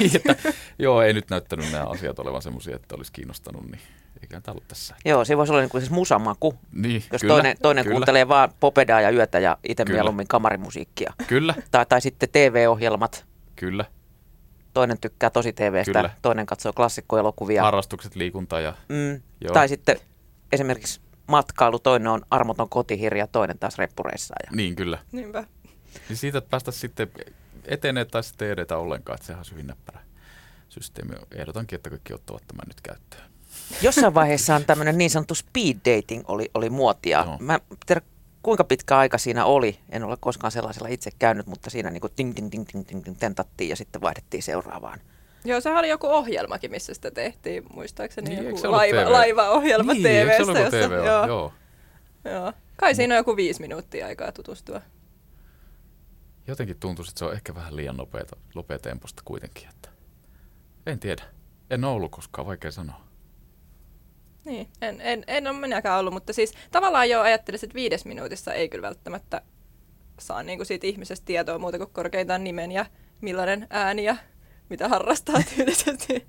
[0.00, 3.80] niin, että, joo, ei nyt näyttänyt nämä asiat olevan semmoisia, että olisi kiinnostanut, niin
[4.22, 4.94] eikä tämä ollut tässä.
[5.04, 6.54] Joo, se voisi olla niin kuin siis musamaku.
[6.72, 7.94] Niin, jos kyllä, toinen, toinen kyllä.
[7.94, 11.12] kuuntelee vaan popedaa ja yötä ja itse mieluummin kamarimusiikkia.
[11.26, 11.54] Kyllä.
[11.70, 13.24] Tai, tai sitten TV-ohjelmat.
[13.56, 13.84] Kyllä.
[14.74, 16.10] toinen tykkää tosi TVstä, Kyllä.
[16.22, 17.62] toinen katsoo klassikkoelokuvia.
[17.62, 18.74] Harrastukset, liikunta ja...
[18.88, 19.54] mm, Joo.
[19.54, 19.96] tai sitten
[20.52, 24.50] esimerkiksi matkailu, toinen on armoton kotihirja, toinen taas reppureissaaja.
[24.52, 24.98] Niin, kyllä.
[25.12, 25.44] Niinpä.
[26.08, 27.10] Niin siitä että päästä sitten
[27.64, 30.00] etenee tai sitten ei edetä ollenkaan, että sehän on hyvin näppärä
[30.68, 31.14] systeemi.
[31.34, 33.22] Ehdotankin, että kaikki ottavat tämän nyt käyttöön.
[33.82, 37.24] Jossain vaiheessa on tämmöinen niin sanottu speed dating oli, oli muotia.
[37.26, 37.36] Joo.
[37.40, 38.00] Mä en tiedä,
[38.42, 39.78] kuinka pitkä aika siinä oli.
[39.90, 43.04] En ole koskaan sellaisella itse käynyt, mutta siinä niin kuin ting, ting, ting, ting, ting,
[43.04, 45.00] ting, tentattiin ja sitten vaihdettiin seuraavaan.
[45.44, 49.10] Joo, sehän oli joku ohjelmakin, missä sitä tehtiin, muistaakseni Niin, joku laiva, TV?
[49.10, 50.70] laivaohjelma niin, TVstä.
[50.70, 50.92] TV?
[50.92, 51.52] joo, Joo.
[52.24, 52.52] joo.
[52.76, 54.80] Kai siinä on joku viisi minuuttia aikaa tutustua.
[56.46, 59.68] Jotenkin tuntuu, että se on ehkä vähän liian nopeata, nopeatemposta kuitenkin.
[59.68, 59.88] Että
[60.86, 61.22] en tiedä.
[61.70, 63.00] En ole ollut koskaan, vaikea sanoa.
[64.44, 68.54] Niin, en, en, en ole minäkään ollut, mutta siis tavallaan jo ajattelisin, että viides minuutissa
[68.54, 69.42] ei kyllä välttämättä
[70.18, 72.86] saa niinku siitä ihmisestä tietoa muuta kuin korkeintaan nimen ja
[73.20, 74.16] millainen ääni ja
[74.70, 76.26] mitä harrastaa tyylisesti.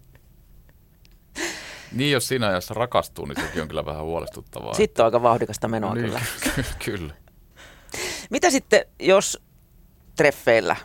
[1.91, 4.74] Niin, jos siinä ajassa rakastuu, niin sekin on kyllä vähän huolestuttavaa.
[4.74, 6.22] Sitten on aika vauhdikasta menoa niin, kyllä.
[6.55, 7.14] ky- kyllä.
[8.30, 9.41] Mitä sitten, jos
[10.16, 10.76] treffeillä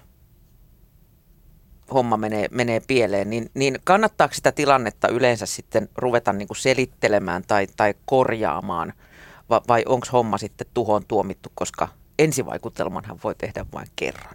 [1.95, 7.43] homma menee, menee pieleen, niin, niin kannattaako sitä tilannetta yleensä sitten ruveta niin kuin selittelemään
[7.47, 8.93] tai, tai korjaamaan,
[9.51, 14.35] vai, vai onko homma sitten tuhoon tuomittu, koska ensivaikutelmanhan voi tehdä vain kerran?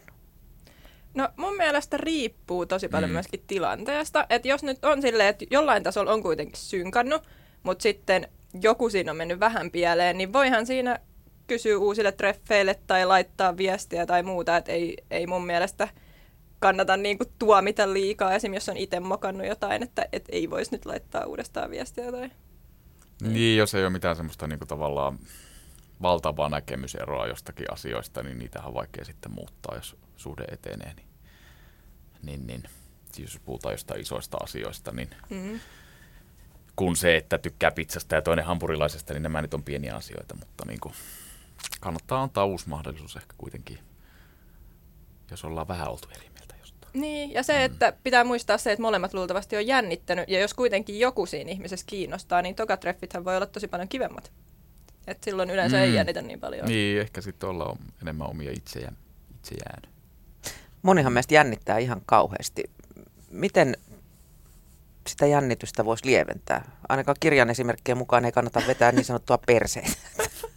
[1.14, 3.14] No mun mielestä riippuu tosi paljon Mm.
[3.14, 4.26] myöskin tilanteesta.
[4.30, 7.24] Että jos nyt on silleen, että jollain tasolla on kuitenkin synkannut,
[7.64, 8.28] mutta sitten
[8.62, 11.00] joku siinä on mennyt vähän pieleen, niin voihan siinä
[11.48, 14.58] kysyä uusille treffeille tai laittaa viestiä tai muuta.
[14.58, 15.88] Että ei, ei mun mielestä
[16.60, 18.54] kannata niinku tuomita liikaa, esim.
[18.54, 22.32] jos on itse mokannut jotain, että et ei voisi nyt laittaa uudestaan viestiä tai...
[23.22, 25.20] Niin, jos ei ole mitään semmoista niin kuin tavallaan
[26.02, 30.94] valtavaa näkemyseroa jostakin asioista, niin niitähän on vaikea sitten muuttaa, jos suhde etenee.
[30.96, 31.08] Niin,
[32.24, 32.64] niin, niin.
[33.14, 35.60] Siis jos puhutaan jostain isoista asioista, niin Mm.
[36.76, 40.66] kun se, että tykkää pizzasta ja toinen hampurilaisesta, niin nämä nyt on pieniä asioita, mutta
[40.68, 40.94] niin kuin
[41.80, 43.80] kannattaa antaa uusi mahdollisuus ehkä kuitenkin,
[45.32, 47.02] jos ollaan vähän oltu eri mieltä jostain.
[47.02, 51.00] Niin, ja se, että pitää muistaa se, että molemmat luultavasti on jännittänyt, ja jos kuitenkin
[51.00, 54.32] joku siinä ihmisessä kiinnostaa, niin tokatreffithän voi olla tosi paljon kivemmat.
[55.08, 55.82] Et silloin yleensä mm.
[55.82, 55.86] Mm.
[55.86, 56.68] ei jännitä niin paljon.
[56.68, 58.98] Niin, ehkä sitten ollaan enemmän omia itsejään,
[59.36, 59.82] itsejään.
[60.82, 62.64] Monihan meistä jännittää ihan kauheasti.
[63.30, 63.78] Miten
[65.08, 66.72] sitä jännitystä voisi lieventää?
[66.90, 69.98] Ainakaan kirjan esimerkkien mukaan ei kannata vetää niin sanottua perseitä.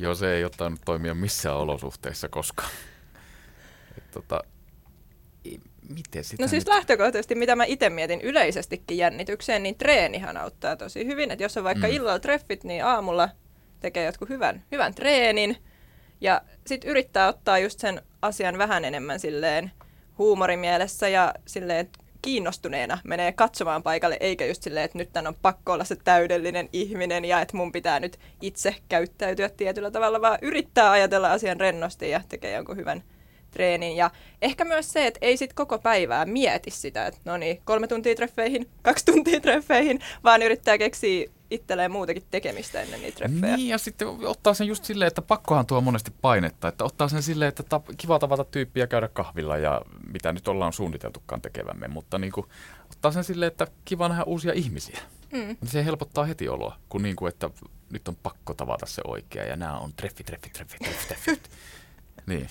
[0.00, 2.70] Joo, se ei ottanut toimia missään olosuhteissa koskaan.
[3.98, 4.40] Et tota,
[5.88, 6.74] miten sitä No siis nyt?
[6.74, 11.30] lähtökohtaisesti, mitä mä itse mietin yleisestikin jännitykseen, niin treenihän auttaa tosi hyvin.
[11.30, 11.92] Että jos on vaikka mm.
[11.92, 13.28] illalla treffit, niin aamulla
[13.80, 15.56] tekee jotkut hyvän, hyvän treenin.
[16.20, 19.70] Ja sitten yrittää ottaa just sen asian vähän enemmän silleen
[20.18, 25.36] huumorimielessä ja silleen että kiinnostuneena menee katsomaan paikalle, eikä just silleen, että nyt tän on
[25.42, 30.38] pakko olla se täydellinen ihminen ja että mun pitää nyt itse käyttäytyä tietyllä tavalla, vaan
[30.42, 33.02] yrittää ajatella asian rennosti ja tekee jonkun hyvän
[33.50, 33.96] treenin.
[33.96, 34.10] Ja
[34.42, 38.14] ehkä myös se, että ei sit koko päivää mieti sitä, että no niin, kolme tuntia
[38.14, 43.56] treffeihin, kaksi tuntia treffeihin, vaan yrittää keksiä itselleen muutakin tekemistä ennen niitä treffejä.
[43.56, 47.22] Niin, ja sitten ottaa sen just silleen, että pakkohan tuo monesti painetta, että ottaa sen
[47.22, 49.82] silleen, että tap, kiva tavata tyyppiä käydä kahvilla ja
[50.12, 52.46] mitä nyt ollaan suunniteltukaan tekevämme, mutta niin kuin,
[52.90, 55.00] ottaa sen silleen, että kiva nähdä uusia ihmisiä.
[55.32, 55.38] Mm.
[55.38, 57.50] Niin se helpottaa heti oloa, kun, niin kuin, että
[57.90, 61.50] nyt on pakko tavata se oikea ja nämä on treffi, treffi, treffi, treffi, treffi.
[62.26, 62.48] niin,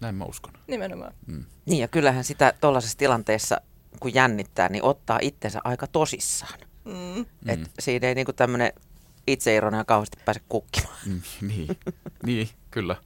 [0.00, 0.52] näin mä uskon.
[0.66, 1.14] Nimenomaan.
[1.26, 1.44] Mm.
[1.66, 3.60] Niin ja kyllähän sitä tuollaisessa tilanteessa,
[4.00, 6.58] kun jännittää, niin ottaa itsensä aika tosissaan.
[6.84, 6.92] Mm.
[6.92, 7.24] Mm.
[7.44, 7.50] Mm.
[7.50, 8.72] Et siinä ei niinku tämmöinen
[9.26, 10.98] itseironia kauheasti pääse kukkimaan.
[11.06, 11.68] Mm, niin,
[12.26, 12.96] niin, kyllä.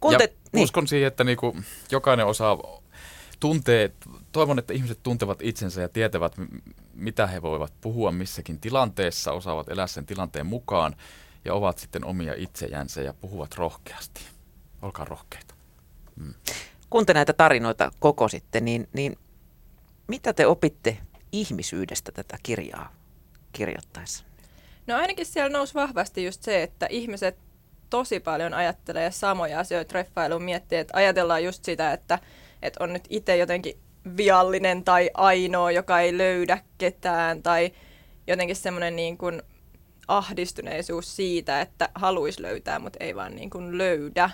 [0.00, 1.56] Kun te, niin, uskon siihen, että niinku
[1.90, 2.58] jokainen osaa
[3.40, 3.92] tuntee,
[4.32, 6.34] toivon, että ihmiset tuntevat itsensä ja tietävät,
[6.94, 10.96] mitä he voivat puhua missäkin tilanteessa, osaavat elää sen tilanteen mukaan
[11.44, 14.20] ja ovat sitten omia itsejänsä ja puhuvat rohkeasti.
[14.82, 15.54] Olkaa rohkeita.
[16.90, 19.18] kun te näitä tarinoita kokositte, niin, niin
[20.08, 20.98] mitä te opitte
[21.32, 22.92] ihmisyydestä tätä kirjaa
[23.52, 24.24] kirjoittaessa?
[24.86, 27.36] No ainakin siellä nousi vahvasti just se, että ihmiset
[27.90, 32.18] tosi paljon ajattelee samoja asioita treffailuun, miettii, että ajatellaan just sitä, että,
[32.62, 33.78] että on nyt itse jotenkin
[34.16, 37.72] viallinen tai ainoa, joka ei löydä ketään, tai
[38.26, 39.42] jotenkin semmoinen niin kuin
[40.08, 44.30] ahdistuneisuus siitä, että haluaisi löytää, mutta ei vaan niin kuin löydä.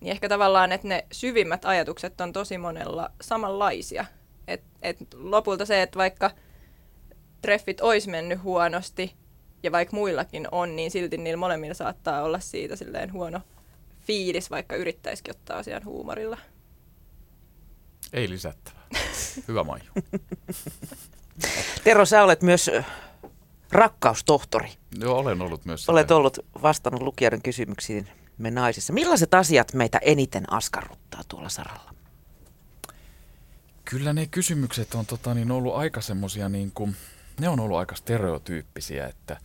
[0.00, 4.04] Niin ehkä tavallaan, että ne syvimmät ajatukset on tosi monella samanlaisia.
[4.48, 6.30] Et, et lopulta se, että vaikka
[7.42, 9.14] treffit olisi mennyt huonosti,
[9.62, 13.40] ja vaikka muillakin on, niin silti niillä molemmilla saattaa olla siitä silleen huono
[14.00, 16.38] fiilis, vaikka yrittäisikin ottaa asian huumorilla.
[18.12, 18.82] Ei lisättävää.
[19.48, 19.90] Hyvä Maiju.
[21.84, 22.70] Tero, sä olet myös
[23.72, 24.68] rakkaustohtori.
[25.00, 25.92] Joo, olen ollut myös sitä.
[25.92, 28.92] Olet ollut vastannut lukijoiden kysymyksiin me naisissa.
[28.92, 31.91] Millaiset asiat meitä eniten askarruttaa tuolla saralla?
[33.92, 36.96] Kyllä ne kysymykset on tota, niin ollut aika semmosia niin kuin,
[37.40, 39.36] ne on ollut aika stereotyyppisiä, että,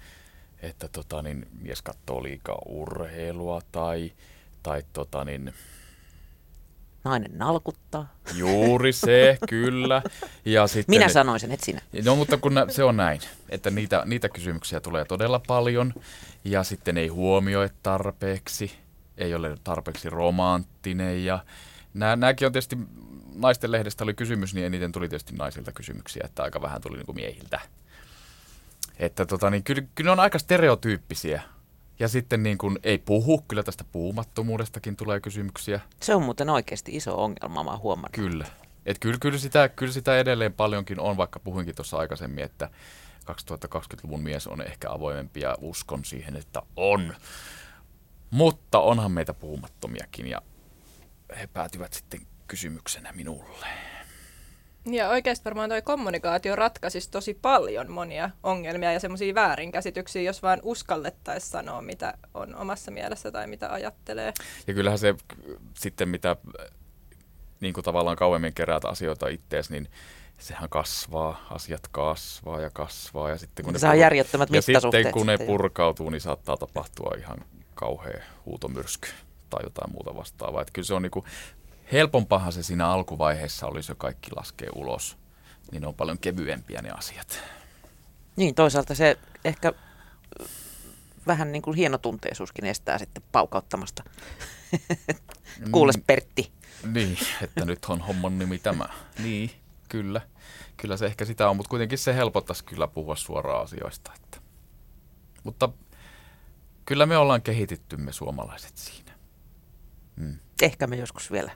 [0.62, 4.12] että tota, niin, mies katsoo liikaa urheilua tai,
[4.64, 5.54] tai tota, niin,
[7.04, 8.14] Nainen nalkuttaa.
[8.34, 10.02] juuri se, kyllä.
[10.46, 11.82] Ja sitten Minä sanoin sen, et sinä.
[12.06, 15.94] No mutta kun nä- se on näin, että niitä, niitä kysymyksiä tulee todella paljon
[16.44, 18.72] ja sitten ei huomioi tarpeeksi,
[19.18, 21.40] ei ole tarpeeksi romanttinen ja
[21.94, 22.78] nää, nämäkin on tietysti,
[23.38, 27.06] naisten lehdestä oli kysymys, niin eniten tuli tietysti naisilta kysymyksiä, että aika vähän tuli niin
[27.06, 27.60] kuin miehiltä.
[29.00, 31.42] Että tota, niin kyllä, kyllä ne on aika stereotyyppisiä.
[32.00, 35.80] Ja sitten niin kuin ei puhu, kyllä tästä puhumattomuudestakin tulee kysymyksiä.
[36.02, 38.12] Se on muuten oikeasti iso ongelma, mä huomannut.
[38.12, 38.46] Kyllä.
[38.86, 42.70] Et kyllä, kyllä, sitä, kyllä sitä edelleen paljonkin on, vaikka puhuinkin tuossa aikaisemmin, että
[43.32, 47.16] 2020-luvun mies on ehkä avoimempi ja uskon siihen, että on.
[48.32, 50.42] Mutta onhan meitä puhumattomiakin ja
[51.40, 53.68] he päätyvät sitten kysymyksenä minulle.
[54.86, 60.60] Ja oikeasti varmaan toi kommunikaatio ratkaisisi tosi paljon monia ongelmia ja semmoisia väärinkäsityksiä, jos vaan
[60.64, 64.34] uskallettaisiin sanoa, mitä on omassa mielessä tai mitä ajattelee.
[64.68, 65.16] Ja kyllähän se
[65.74, 66.36] sitten, mitä
[67.60, 69.90] niin kuin tavallaan kauemmin keräät asioita ittees, niin
[70.38, 73.30] sehän kasvaa, asiat kasvaa ja kasvaa.
[73.30, 77.38] Ja sitten kun ne Saa järjettömät ja sitten kun ne purkautuu, niin saattaa tapahtua ihan
[77.76, 79.10] kauhea huutomyrsky
[79.50, 80.62] tai jotain muuta vastaavaa.
[80.62, 81.26] Että kyllä se on niinku,
[81.92, 85.18] helpompahan se siinä alkuvaiheessa olisi jo kaikki laskee ulos.
[85.72, 87.40] Niin on paljon kevyempiä ne asiat.
[88.36, 89.74] Niin, toisaalta se ehkä
[90.42, 90.46] ö,
[91.28, 94.04] vähän niin kuin hienotunteisuuskin estää sitten paukauttamasta.
[95.72, 96.52] Kuules Mm, Pertti.
[96.94, 98.86] Niin, että nyt on homman nimi tämä.
[99.20, 99.52] Niin,
[99.90, 100.22] kyllä.
[100.78, 104.12] Kyllä se ehkä sitä on, mutta kuitenkin se helpottaisi kyllä puhua suoraan asioista.
[104.16, 104.38] Että.
[105.44, 105.70] Mutta
[106.86, 109.12] kyllä me ollaan kehitetty me suomalaiset siinä.
[110.16, 110.40] Mm.
[110.62, 111.52] Ehkä me joskus vielä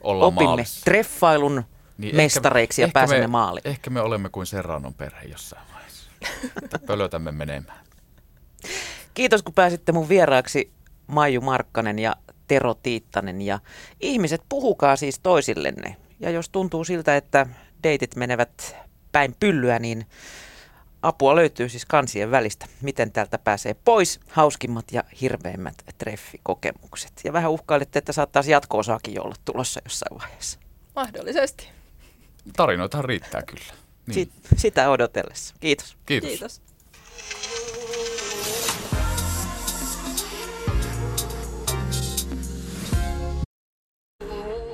[0.00, 0.84] Ollaan opimme maalissa.
[0.84, 1.64] treffailun
[1.98, 3.68] Niin mestareiksi ja ehkä pääsemme me, maaliin.
[3.68, 6.10] Ehkä me olemme kuin Serranon perhe jossain vaiheessa.
[6.86, 7.80] Pölötämme menemään.
[9.14, 10.72] Kiitos kun pääsitte mun vieraaksi
[11.06, 12.16] Maiju Markkanen ja
[12.48, 13.42] Tero Tiittanen.
[13.42, 13.58] Ja
[14.00, 15.96] ihmiset, puhukaa siis toisillenne.
[16.20, 17.46] Ja jos tuntuu siltä, että
[17.82, 18.76] deitit menevät
[19.12, 20.06] päin pyllyä, niin
[21.02, 22.66] apua löytyy siis kansien välistä.
[22.82, 27.12] Miten täältä pääsee pois hauskimmat ja hirveimmät treffikokemukset.
[27.24, 30.58] Ja vähän uhkailitte, että saattaisi jatko-osaakin olla tulossa jossain vaiheessa.
[30.96, 31.68] Mahdollisesti.
[32.56, 33.74] Tarinoitahan riittää kyllä.
[34.06, 34.14] Niin.
[34.14, 35.54] Sit, sitä odotellessa.
[35.60, 35.96] Kiitos.
[36.06, 36.30] Kiitos.
[36.30, 36.62] Kiitos.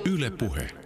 [0.06, 0.83] Yle Puhe.